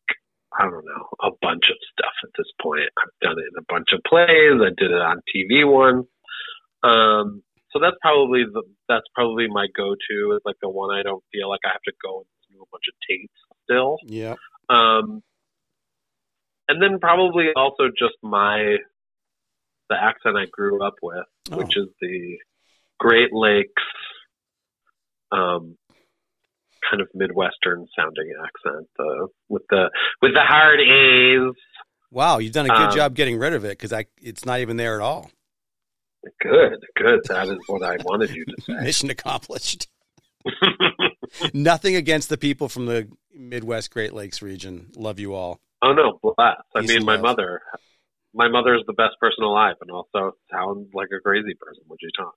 [0.59, 2.89] I don't know a bunch of stuff at this point.
[2.97, 4.59] I've done it in a bunch of plays.
[4.61, 6.07] I did it on TV once.
[6.83, 10.33] Um, so that's probably the that's probably my go-to.
[10.35, 12.65] Is like the one I don't feel like I have to go and do a
[12.71, 13.97] bunch of tapes still.
[14.03, 14.35] Yeah.
[14.69, 15.21] Um,
[16.67, 18.77] and then probably also just my
[19.89, 21.57] the accent I grew up with, Oh.
[21.57, 22.37] which is the
[22.99, 23.83] Great Lakes,
[25.31, 25.75] um,
[26.89, 29.89] kind of Midwestern sounding accent, uh, with the
[30.21, 31.55] with the hard A's.
[32.11, 34.59] Wow, you've done a good Um, job getting rid of it because I it's not
[34.59, 35.31] even there at all.
[36.41, 37.19] Good, good.
[37.27, 38.73] That is what I wanted you to say.
[38.73, 39.87] Mission accomplished.
[41.53, 44.91] Nothing against the people from the Midwest Great Lakes region.
[44.95, 45.59] Love you all.
[45.83, 46.57] oh no, bless.
[46.75, 47.61] I mean, my mother.
[48.33, 51.97] My mother is the best person alive, and also sounds like a crazy person when
[51.99, 52.33] you talk?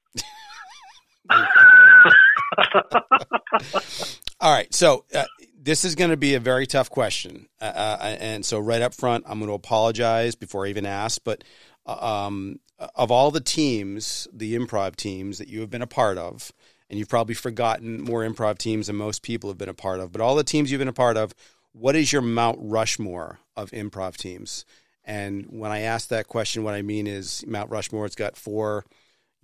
[4.40, 5.25] All right, so uh,
[5.57, 8.93] this is going to be a very tough question, uh, uh, and so right up
[8.93, 11.21] front, I'm going to apologize before I even ask.
[11.25, 11.44] But
[11.87, 12.59] uh, um,
[12.95, 16.53] of all the teams, the improv teams that you have been a part of,
[16.89, 20.13] and you've probably forgotten more improv teams than most people have been a part of,
[20.13, 21.35] but all the teams you've been a part of,
[21.73, 24.65] what is your Mount Rushmore of improv teams?
[25.05, 28.07] And when I ask that question, what I mean is Mount Rushmore.
[28.07, 28.85] It's got four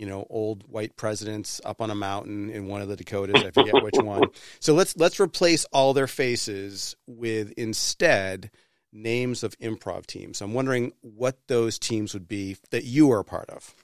[0.01, 3.45] you know, old white presidents up on a mountain in one of the Dakotas.
[3.45, 4.25] I forget which one.
[4.61, 8.51] So let's let's replace all their faces with instead
[8.93, 10.41] names of improv teams.
[10.41, 13.75] I'm wondering what those teams would be that you were a part of.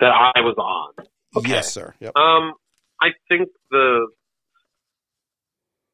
[0.00, 1.06] that I was on.
[1.36, 1.50] Okay.
[1.50, 1.94] Yes, sir.
[2.00, 2.16] Yep.
[2.16, 2.52] Um,
[3.02, 4.06] I think the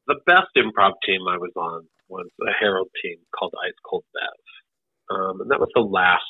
[0.07, 5.17] the best improv team I was on was a Harold team called Ice Cold Bev,
[5.17, 6.21] um, and that was the last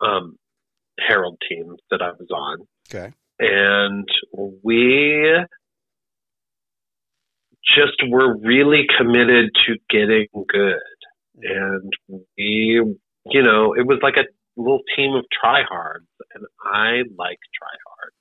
[0.00, 0.36] um,
[1.00, 2.66] Harold team that I was on.
[2.88, 3.12] Okay.
[3.40, 4.08] and
[4.62, 5.26] we
[7.74, 10.80] just were really committed to getting good.
[11.42, 11.92] And
[12.38, 12.82] we,
[13.26, 14.24] you know, it was like a
[14.56, 18.16] little team of tryhards, and I like tryhards.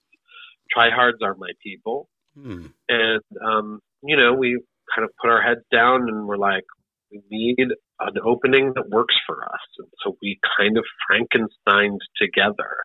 [0.76, 2.66] Tryhards are my people, Hmm.
[2.90, 4.62] and um, you know, we
[4.94, 6.66] kind of put our heads down and we're like,
[7.10, 7.68] we need
[8.02, 12.76] an opening that works for us, and so we kind of Frankensteined together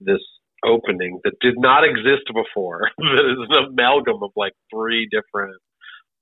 [0.00, 0.22] this
[0.64, 2.90] opening that did not exist before.
[2.98, 5.56] that is an amalgam of like three different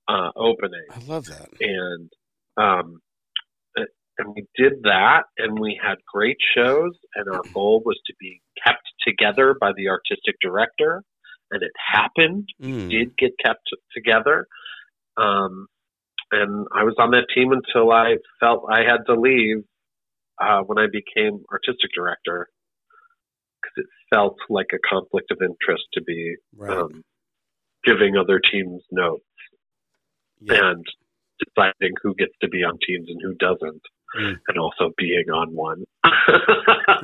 [0.07, 1.49] uh, openings, I love that.
[1.59, 2.09] and
[2.57, 3.01] um,
[4.17, 8.41] and we did that, and we had great shows, and our goal was to be
[8.65, 11.03] kept together by the artistic director,
[11.51, 12.47] and it happened.
[12.61, 12.89] Mm.
[12.89, 14.47] Did get kept together.
[15.17, 15.67] Um,
[16.31, 19.63] and I was on that team until I felt I had to leave
[20.41, 22.47] uh, when I became artistic director
[23.61, 26.75] because it felt like a conflict of interest to be Right.
[26.77, 27.03] um,
[27.83, 29.23] giving other teams notes
[30.41, 30.71] yeah.
[30.71, 30.85] and
[31.39, 33.81] deciding who gets to be on teams and who doesn't,
[34.17, 34.37] Mm.
[34.47, 35.83] and also being on one.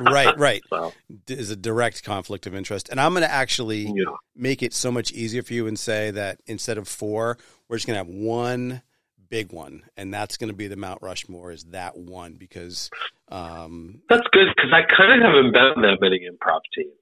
[0.00, 0.62] Right, right.
[0.70, 0.94] So,
[1.28, 2.88] Is a direct conflict of interest.
[2.88, 4.04] And I'm going to actually yeah.
[4.34, 7.36] make it so much easier for you and say that instead of four,
[7.68, 8.80] we're just going to have one
[9.28, 11.52] big one, and that's going to be the Mount Rushmore.
[11.52, 12.88] Is that one because?
[13.30, 16.92] Um, That's good because I kind of haven't been on that many improv teams.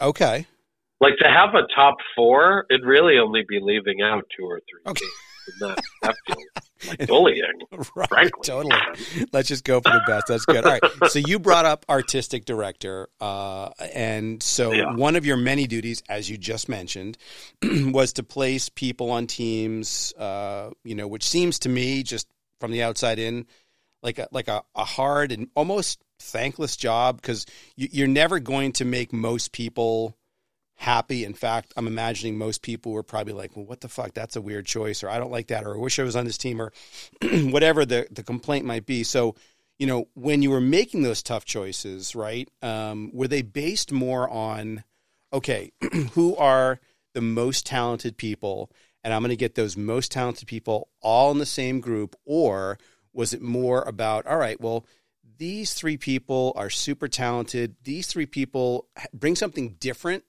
[0.00, 0.46] okay,
[1.00, 4.90] Like to have a top four, it'd really only be leaving out two or three.
[4.90, 5.06] Okay.
[5.46, 5.58] Teams.
[5.60, 6.16] That, that
[6.88, 7.42] like bullying,
[7.94, 8.40] right, frankly.
[8.44, 8.76] totally.
[9.32, 10.26] Let's just go for the best.
[10.28, 10.64] That's good.
[10.64, 10.82] All right.
[11.10, 14.94] So you brought up artistic director, uh, and so Yeah.
[14.94, 17.16] one of your many duties, as you just mentioned,
[17.62, 20.12] was to place people on teams.
[20.18, 22.26] Uh, you know, which seems to me, just
[22.60, 23.46] from the outside in,
[24.02, 27.44] like a, like a, a hard and almost thankless job because
[27.76, 30.16] you, you're never going to make most people
[30.76, 31.24] happy.
[31.24, 34.14] In fact, I'm imagining most people were probably like, "Well, what the fuck?
[34.14, 36.24] That's a weird choice," or "I don't like that," or "I wish I was on
[36.24, 36.72] this team," or
[37.22, 39.02] whatever the the complaint might be.
[39.02, 39.34] So,
[39.78, 42.48] you know, when you were making those tough choices, right?
[42.62, 44.84] Um, were they based more on,
[45.32, 45.72] okay,
[46.12, 46.80] who are
[47.14, 48.70] the most talented people,
[49.02, 52.78] and I'm going to get those most talented people all in the same group, or
[53.12, 54.84] was it more about, all right, well,
[55.38, 57.76] these three people are super talented.
[57.82, 60.24] These three people bring something different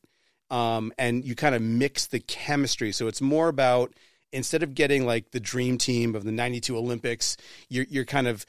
[0.50, 2.92] um, and you kind of mix the chemistry.
[2.92, 3.94] So it's more about
[4.32, 7.38] instead of getting like the dream team of the '92 Olympics,
[7.70, 8.46] you're you're kind of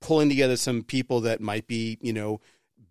[0.00, 2.40] pulling together some people that might be you know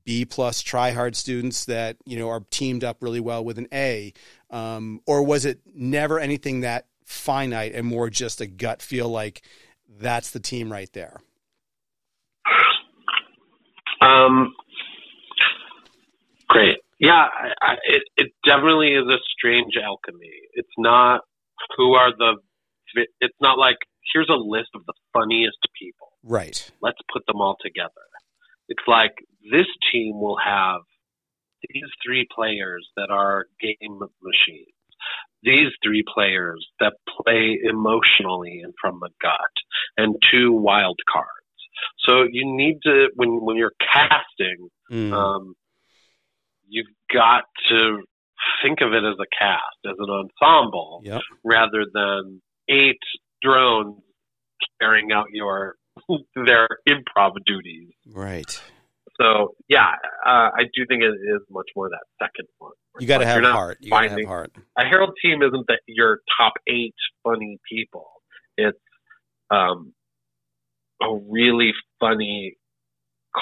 [0.05, 3.68] B plus try hard students that you know are teamed up really well with an
[3.74, 4.14] A,
[4.49, 9.41] um, or was it never anything that finite and more just a gut feel like
[9.99, 11.20] that's the team right there?
[14.01, 14.55] Um,
[16.47, 16.78] great.
[17.00, 20.32] Yeah, I, I, it, it definitely is a strange alchemy.
[20.54, 21.22] It's not
[21.78, 22.38] who are the.
[23.22, 23.78] It's not like
[24.14, 26.08] here's a list of the funniest people.
[26.24, 26.70] Right.
[26.82, 27.89] Let's put them all together.
[28.68, 29.14] It's like
[29.52, 30.82] this team will have
[31.74, 34.68] these three players that are game machines.
[35.43, 36.93] These three players that
[37.24, 39.54] play emotionally and from the gut,
[39.97, 41.30] and two wild cards.
[42.06, 45.14] So you need to when when you're casting, Mm.
[45.14, 45.54] um,
[46.70, 48.03] you've got to
[48.63, 51.22] think of it as a cast, as an ensemble, yep.
[51.43, 52.99] rather than eight
[53.41, 54.01] drones
[54.80, 55.76] carrying out your
[56.36, 57.89] their improv duties.
[58.07, 58.61] Right.
[59.20, 59.95] So yeah,
[60.26, 62.72] uh, I do think it is much more that second one.
[62.99, 63.78] You got to Like, have heart.
[63.82, 64.51] You got to have heart.
[64.78, 68.07] A Harold team isn't that your top eight funny people.
[68.57, 68.78] It's
[69.51, 69.93] um,
[71.01, 72.55] a really funny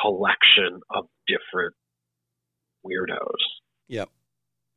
[0.02, 1.76] collection of different
[2.88, 3.42] weirdos.
[3.88, 4.10] Yep.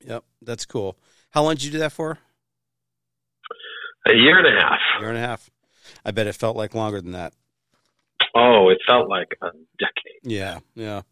[0.07, 0.25] Yep.
[0.43, 0.97] That's cool.
[1.31, 2.19] How long did you do that for?
[4.07, 4.79] A year and a half.
[5.01, 5.51] year and a half.
[6.05, 7.33] I bet it felt like longer than that.
[8.35, 10.21] Oh, it felt like a decade.
[10.23, 11.03] Yeah, yeah.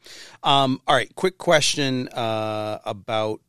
[0.43, 3.41] Um, all right, quick question uh, about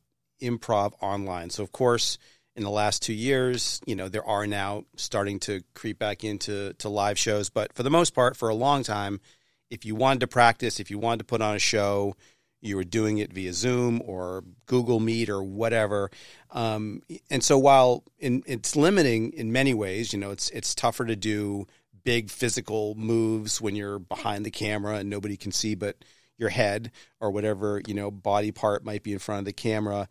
[0.41, 1.49] improv online.
[1.49, 2.17] So, of course,
[2.55, 6.73] in the last two years, you know, there are now starting to creep back into
[6.73, 9.21] to live shows, but for the most part, for a long time,
[9.69, 12.15] if you wanted to practice, if you wanted to put on a show,
[12.61, 16.11] you were doing it via Zoom or Google Meet or whatever.
[16.51, 21.05] Um, and so, while in, it's limiting in many ways, you know, it's it's tougher
[21.05, 21.67] to do
[22.03, 25.97] big physical moves when you're behind the camera and nobody can see but
[26.37, 30.07] your head or whatever you know body part might be in front of the camera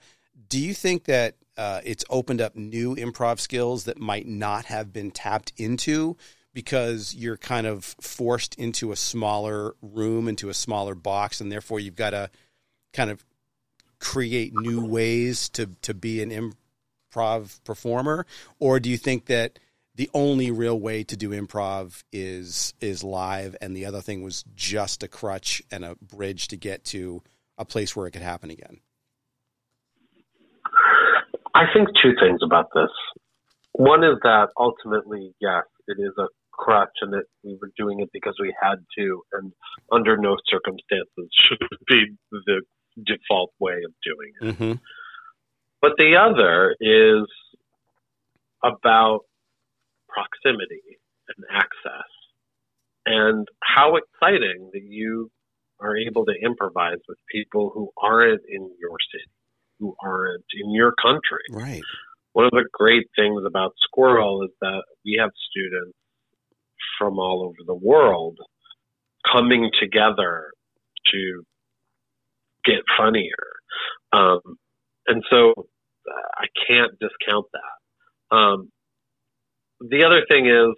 [0.49, 4.93] do you think that uh, it's opened up new improv skills that might not have
[4.93, 6.17] been tapped into
[6.59, 11.79] because you're kind of forced into a smaller room, into a smaller box, and therefore
[11.79, 12.29] you've got to
[12.93, 13.25] kind of
[14.01, 18.27] create new ways to to be an improv performer,
[18.59, 19.61] or do you think that
[19.95, 24.43] the only real way to do improv is is live, and the other thing was
[24.57, 27.23] just a crutch and a bridge to get to
[27.57, 28.81] a place where it could happen again?
[31.55, 32.91] I think two things about this.
[33.75, 36.27] One is that ultimately, yes, it is a
[36.59, 39.53] crutch and that we were doing it because we had to, and
[39.93, 42.63] under no circumstances should it be the
[43.07, 44.59] default way of doing it.
[44.59, 44.73] Mm-hmm.
[45.81, 47.27] But the other is
[48.63, 49.21] about
[50.09, 50.99] proximity
[51.29, 52.11] and access
[53.07, 55.31] and how exciting that you
[55.81, 59.31] are able to improvise with people who aren't in your city,
[59.79, 61.45] who aren't in your country.
[61.51, 61.83] Right.
[62.33, 65.98] One of the great things about Squirrel is that we have students
[66.99, 68.39] from all over the world
[69.31, 70.51] coming together
[71.13, 71.43] to
[72.65, 73.47] get funnier.
[74.13, 74.41] Um,
[75.07, 75.55] and so
[76.37, 78.37] I can't discount that.
[78.37, 78.71] Um,
[79.81, 80.75] the other thing is,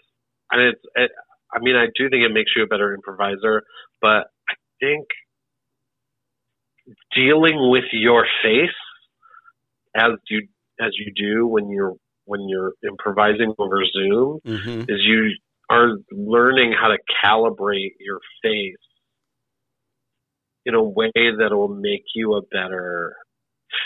[0.52, 1.10] and it's, it,
[1.52, 3.62] I mean, I do think it makes you a better improviser,
[4.00, 5.06] but I think
[7.14, 8.68] dealing with your face
[9.94, 10.48] as you
[10.80, 11.94] as you do when you're
[12.24, 14.82] when you're improvising over Zoom Mm-hmm.
[14.82, 15.30] is you
[15.70, 18.76] are learning how to calibrate your face
[20.66, 23.16] in a way that will make you a better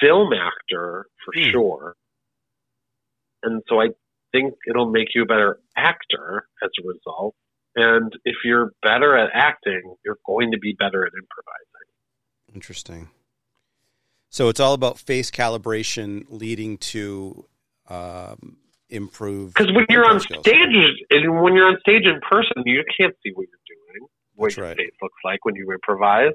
[0.00, 1.50] film actor for Hmm.
[1.50, 1.96] sure.
[3.42, 3.90] And so I
[4.32, 7.34] think it'll make you a better actor as a result.
[7.76, 12.54] And if you're better at acting, you're going to be better at improvising.
[12.54, 13.10] Interesting.
[14.30, 17.46] So it's all about face calibration leading to
[17.88, 18.56] um,
[18.90, 19.54] improved.
[19.54, 20.44] Because when you're on skills.
[20.46, 24.46] stage, and when you're on stage in person, you can't see what you're doing, what
[24.48, 24.76] That's your right.
[24.76, 26.32] face looks like when you improvise.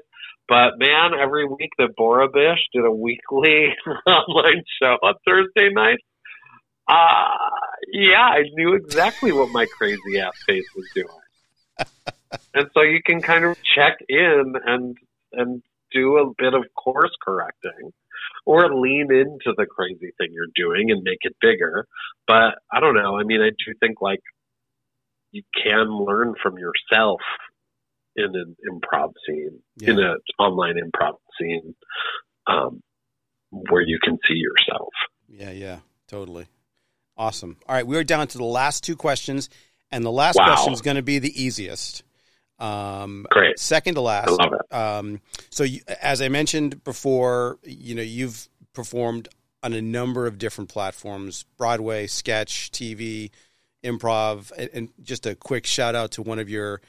[0.48, 3.68] But man, every week that Bora Bish did a weekly
[4.06, 5.98] online show on Thursday night,
[6.88, 7.28] uh,
[7.92, 11.06] yeah, I knew exactly what my crazy ass face was doing.
[12.54, 14.96] and so you can kind of check in and
[15.32, 17.92] and do a bit of course correcting
[18.46, 21.86] or lean into the crazy thing you're doing and make it bigger.
[22.26, 23.18] But I don't know.
[23.18, 24.20] I mean, I do think like
[25.32, 27.20] you can learn from yourself
[28.16, 29.90] in an improv scene, Yeah.
[29.90, 31.74] in an online improv scene,
[32.46, 32.82] um,
[33.50, 34.88] where you can see yourself.
[35.28, 35.78] Yeah, yeah,
[36.08, 36.46] totally.
[37.16, 37.56] Awesome.
[37.68, 39.48] All right, we're down to the last two questions,
[39.92, 40.46] and the last Wow.
[40.46, 42.02] question is going to be the easiest.
[42.60, 43.58] Um, Great.
[43.58, 44.28] second to last.
[44.28, 44.74] I love it.
[44.74, 49.28] Um, so, you, as I mentioned before, you know, you've performed
[49.62, 53.30] on a number of different platforms: Broadway, sketch, TV,
[53.82, 56.80] improv, and, and just a quick shout out to one of your.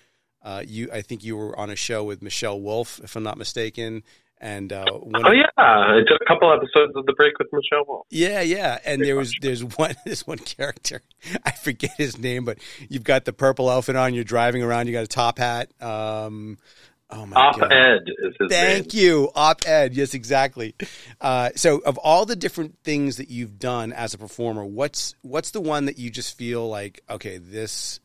[0.44, 3.38] Uh, you, I think you were on a show with Michelle Wolf, if I'm not
[3.38, 4.02] mistaken,
[4.42, 7.86] and uh, one Oh yeah, I did a couple episodes of The Break with Michelle
[7.88, 8.08] Wolf.
[8.10, 11.02] yeah, yeah, and there was there's one this one character
[11.46, 12.58] I forget his name, but
[12.90, 14.14] you've got the purple outfit on.
[14.14, 14.88] You're driving around.
[14.88, 15.70] You got a top hat.
[15.82, 16.58] Um,
[17.12, 17.72] oh my Op god!
[17.72, 19.02] Ed is his Thank name.
[19.04, 19.94] you, op ed.
[19.94, 20.74] Yes, exactly.
[21.22, 25.52] Uh, so, of all the different things that you've done as a performer, what's what's
[25.52, 28.00] the one that you just feel like okay, this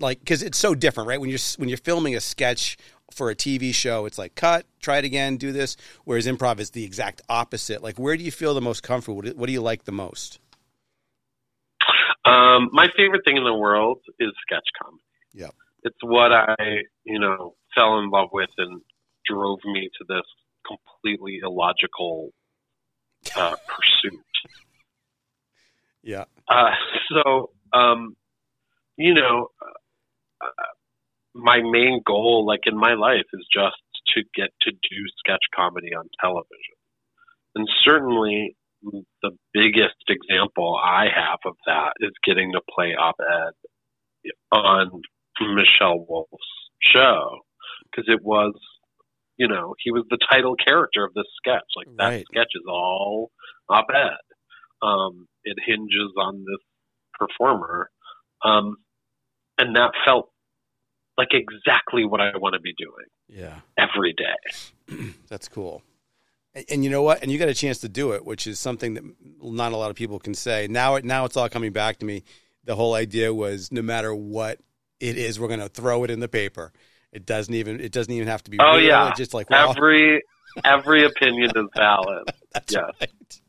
[0.00, 1.20] like because it's so different, right?
[1.20, 2.76] When you're when you're filming a sketch
[3.12, 5.76] for a TV show, it's like cut, try it again, do this.
[6.04, 7.82] Whereas improv is the exact opposite.
[7.82, 9.22] Like, where do you feel the most comfortable?
[9.34, 10.38] What do- you like the most?
[12.24, 15.02] Um, my favorite thing in the world is sketch comedy.
[15.32, 15.50] Yeah,
[15.84, 16.56] It's what I,
[17.04, 18.80] you know, fell in love with and
[19.24, 20.24] drove me to this
[20.66, 22.30] completely illogical
[23.36, 24.20] uh, pursuit.
[26.02, 26.70] Yeah, Uh,
[27.12, 28.16] so, um,
[28.96, 29.50] you know,
[30.40, 30.46] uh,
[31.36, 33.76] my main goal, like in my life, is just
[34.14, 36.76] to get to do sketch comedy on television.
[37.54, 38.56] And certainly,
[39.22, 45.02] the biggest example I have of that is getting to play Op Ed on
[45.40, 46.30] Michelle Wolf's
[46.80, 47.40] show
[47.90, 48.54] because it was,
[49.36, 51.64] you know, he was the title character of this sketch.
[51.76, 52.24] Like that Right.
[52.32, 53.30] sketch is all
[53.68, 54.86] Op Ed.
[54.86, 56.62] Um, it hinges on this
[57.14, 57.90] performer,
[58.44, 58.76] um,
[59.58, 60.30] and that felt
[61.18, 65.12] like exactly what I want to be doing yeah, every day.
[65.28, 65.82] that's cool.
[66.54, 67.22] And, and you know what?
[67.22, 69.04] And you got a chance to do it, which is something that
[69.42, 70.66] not a lot of people can say.
[70.68, 72.22] Now, it now it's all coming back to me.
[72.64, 74.58] The whole idea was no matter what
[75.00, 76.72] it is, we're going to throw it in the paper.
[77.12, 78.58] It doesn't even it doesn't even have to be.
[78.60, 78.84] Oh, real.
[78.84, 79.08] yeah.
[79.08, 80.22] It's just like Every
[80.64, 82.30] every opinion is valid.
[82.52, 82.90] That's Yes.
[83.00, 83.40] right.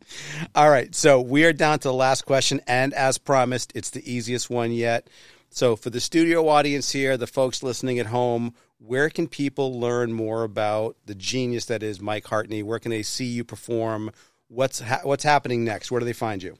[0.55, 0.93] All right.
[0.95, 2.61] So we are down to the last question.
[2.68, 5.09] And as promised, it's the easiest one yet.
[5.57, 10.13] So for the studio audience here, the folks listening at home, where can people learn
[10.13, 12.61] more about the genius that is Mike Hartney?
[12.61, 14.11] Where can they see you perform?
[14.49, 15.89] What's ha- what's happening next?
[15.89, 16.59] Where do they find you?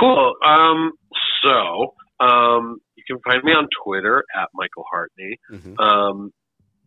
[0.00, 0.32] Cool.
[0.42, 0.92] Um,
[1.44, 5.38] so um, you can find me on Twitter at Michael Hartney.
[5.52, 5.78] Mm-hmm.
[5.78, 6.32] Um,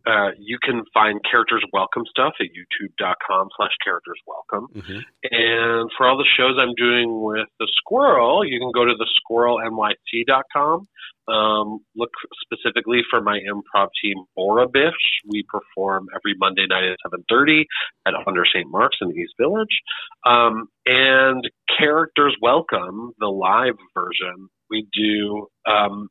[0.06, 4.68] uh, you can find Characters Welcome stuff at youtube.com slash characters welcome.
[4.74, 4.98] Mm-hmm.
[5.30, 9.06] And for all the shows I'm doing with the squirrel, you can go to the
[9.30, 10.88] squirrelnyc.com.
[11.28, 12.10] Um, look
[12.42, 14.90] specifically for my improv team, Borabish.
[15.28, 16.98] We perform every Monday night at
[17.30, 17.64] 7.30
[18.06, 18.68] at Under St.
[18.68, 19.80] Mark's in the East Village.
[20.26, 21.48] Um, and
[21.78, 26.08] Characters Welcome, the live version, we do um,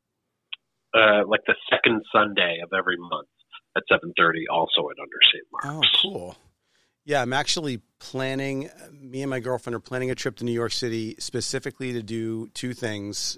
[0.94, 3.28] uh, like the second Sunday of every month
[3.76, 5.44] at 7.30 also at Under St.
[5.52, 5.66] Mark.
[5.66, 6.36] Oh, cool.
[7.04, 8.70] Yeah, I'm actually planning.
[8.92, 12.48] Me and my girlfriend are planning a trip to New York City specifically to do
[12.50, 13.38] two things,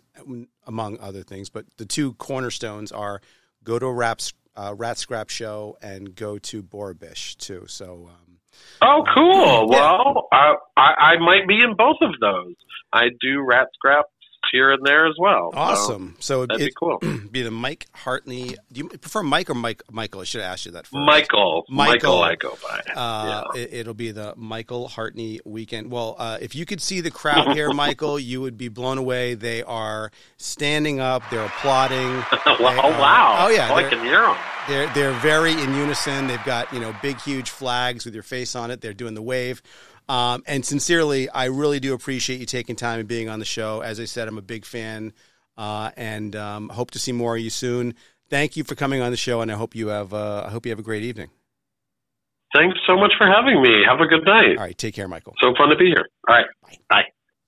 [0.68, 1.50] among other things.
[1.50, 3.22] But the two cornerstones are
[3.64, 4.20] go to a rap,
[4.58, 7.66] uh, rat scrap show and go to Borabish too.
[7.68, 8.40] So, um,
[8.82, 9.70] Oh, cool.
[9.72, 9.80] Yeah.
[9.80, 12.54] Well, I, I I might be in both of those.
[12.92, 14.12] I do rat scraps
[14.54, 15.50] here and there as well.
[15.56, 16.16] awesome.
[16.20, 17.00] So that'd be cool.
[17.32, 18.56] be the Mike Hartney.
[18.72, 19.82] Do you prefer Mike or Mike?
[19.92, 20.22] Michael?
[20.22, 20.94] I should have asked you that first.
[20.94, 22.22] Michael, Michael.
[22.22, 22.94] Michael, I go by.
[22.94, 25.92] Uh, it, it'll be the Michael Hartney weekend.
[25.92, 29.34] Well, uh, if you could see the crowd here, Michael, you would be blown away.
[29.34, 31.24] They are standing up.
[31.32, 32.08] They're applauding.
[32.08, 32.26] yeah.
[32.64, 33.46] They oh are- wow!
[33.46, 33.74] Oh yeah.
[33.74, 34.38] I They're, can hear them.
[34.68, 36.28] they're they're very in unison.
[36.28, 38.80] They've got you know big huge flags with your face on it.
[38.80, 39.62] They're doing the wave.
[40.10, 43.82] Um, and sincerely, I really do appreciate you taking time and being on the show.
[43.82, 45.14] As I said, I'm a big fan,
[45.58, 47.96] uh, and um, hope to see more of you soon.
[48.30, 50.66] Thank you for coming on the show, and I hope you have uh, I hope
[50.66, 51.30] you have a great evening.
[52.54, 53.84] Thanks so much for having me.
[53.88, 54.58] Have a good night.
[54.58, 55.34] All right, take care, Michael.
[55.42, 56.08] So fun to be here.
[56.28, 56.46] All right.
[56.62, 56.78] Bye.
[56.90, 57.04] Bye.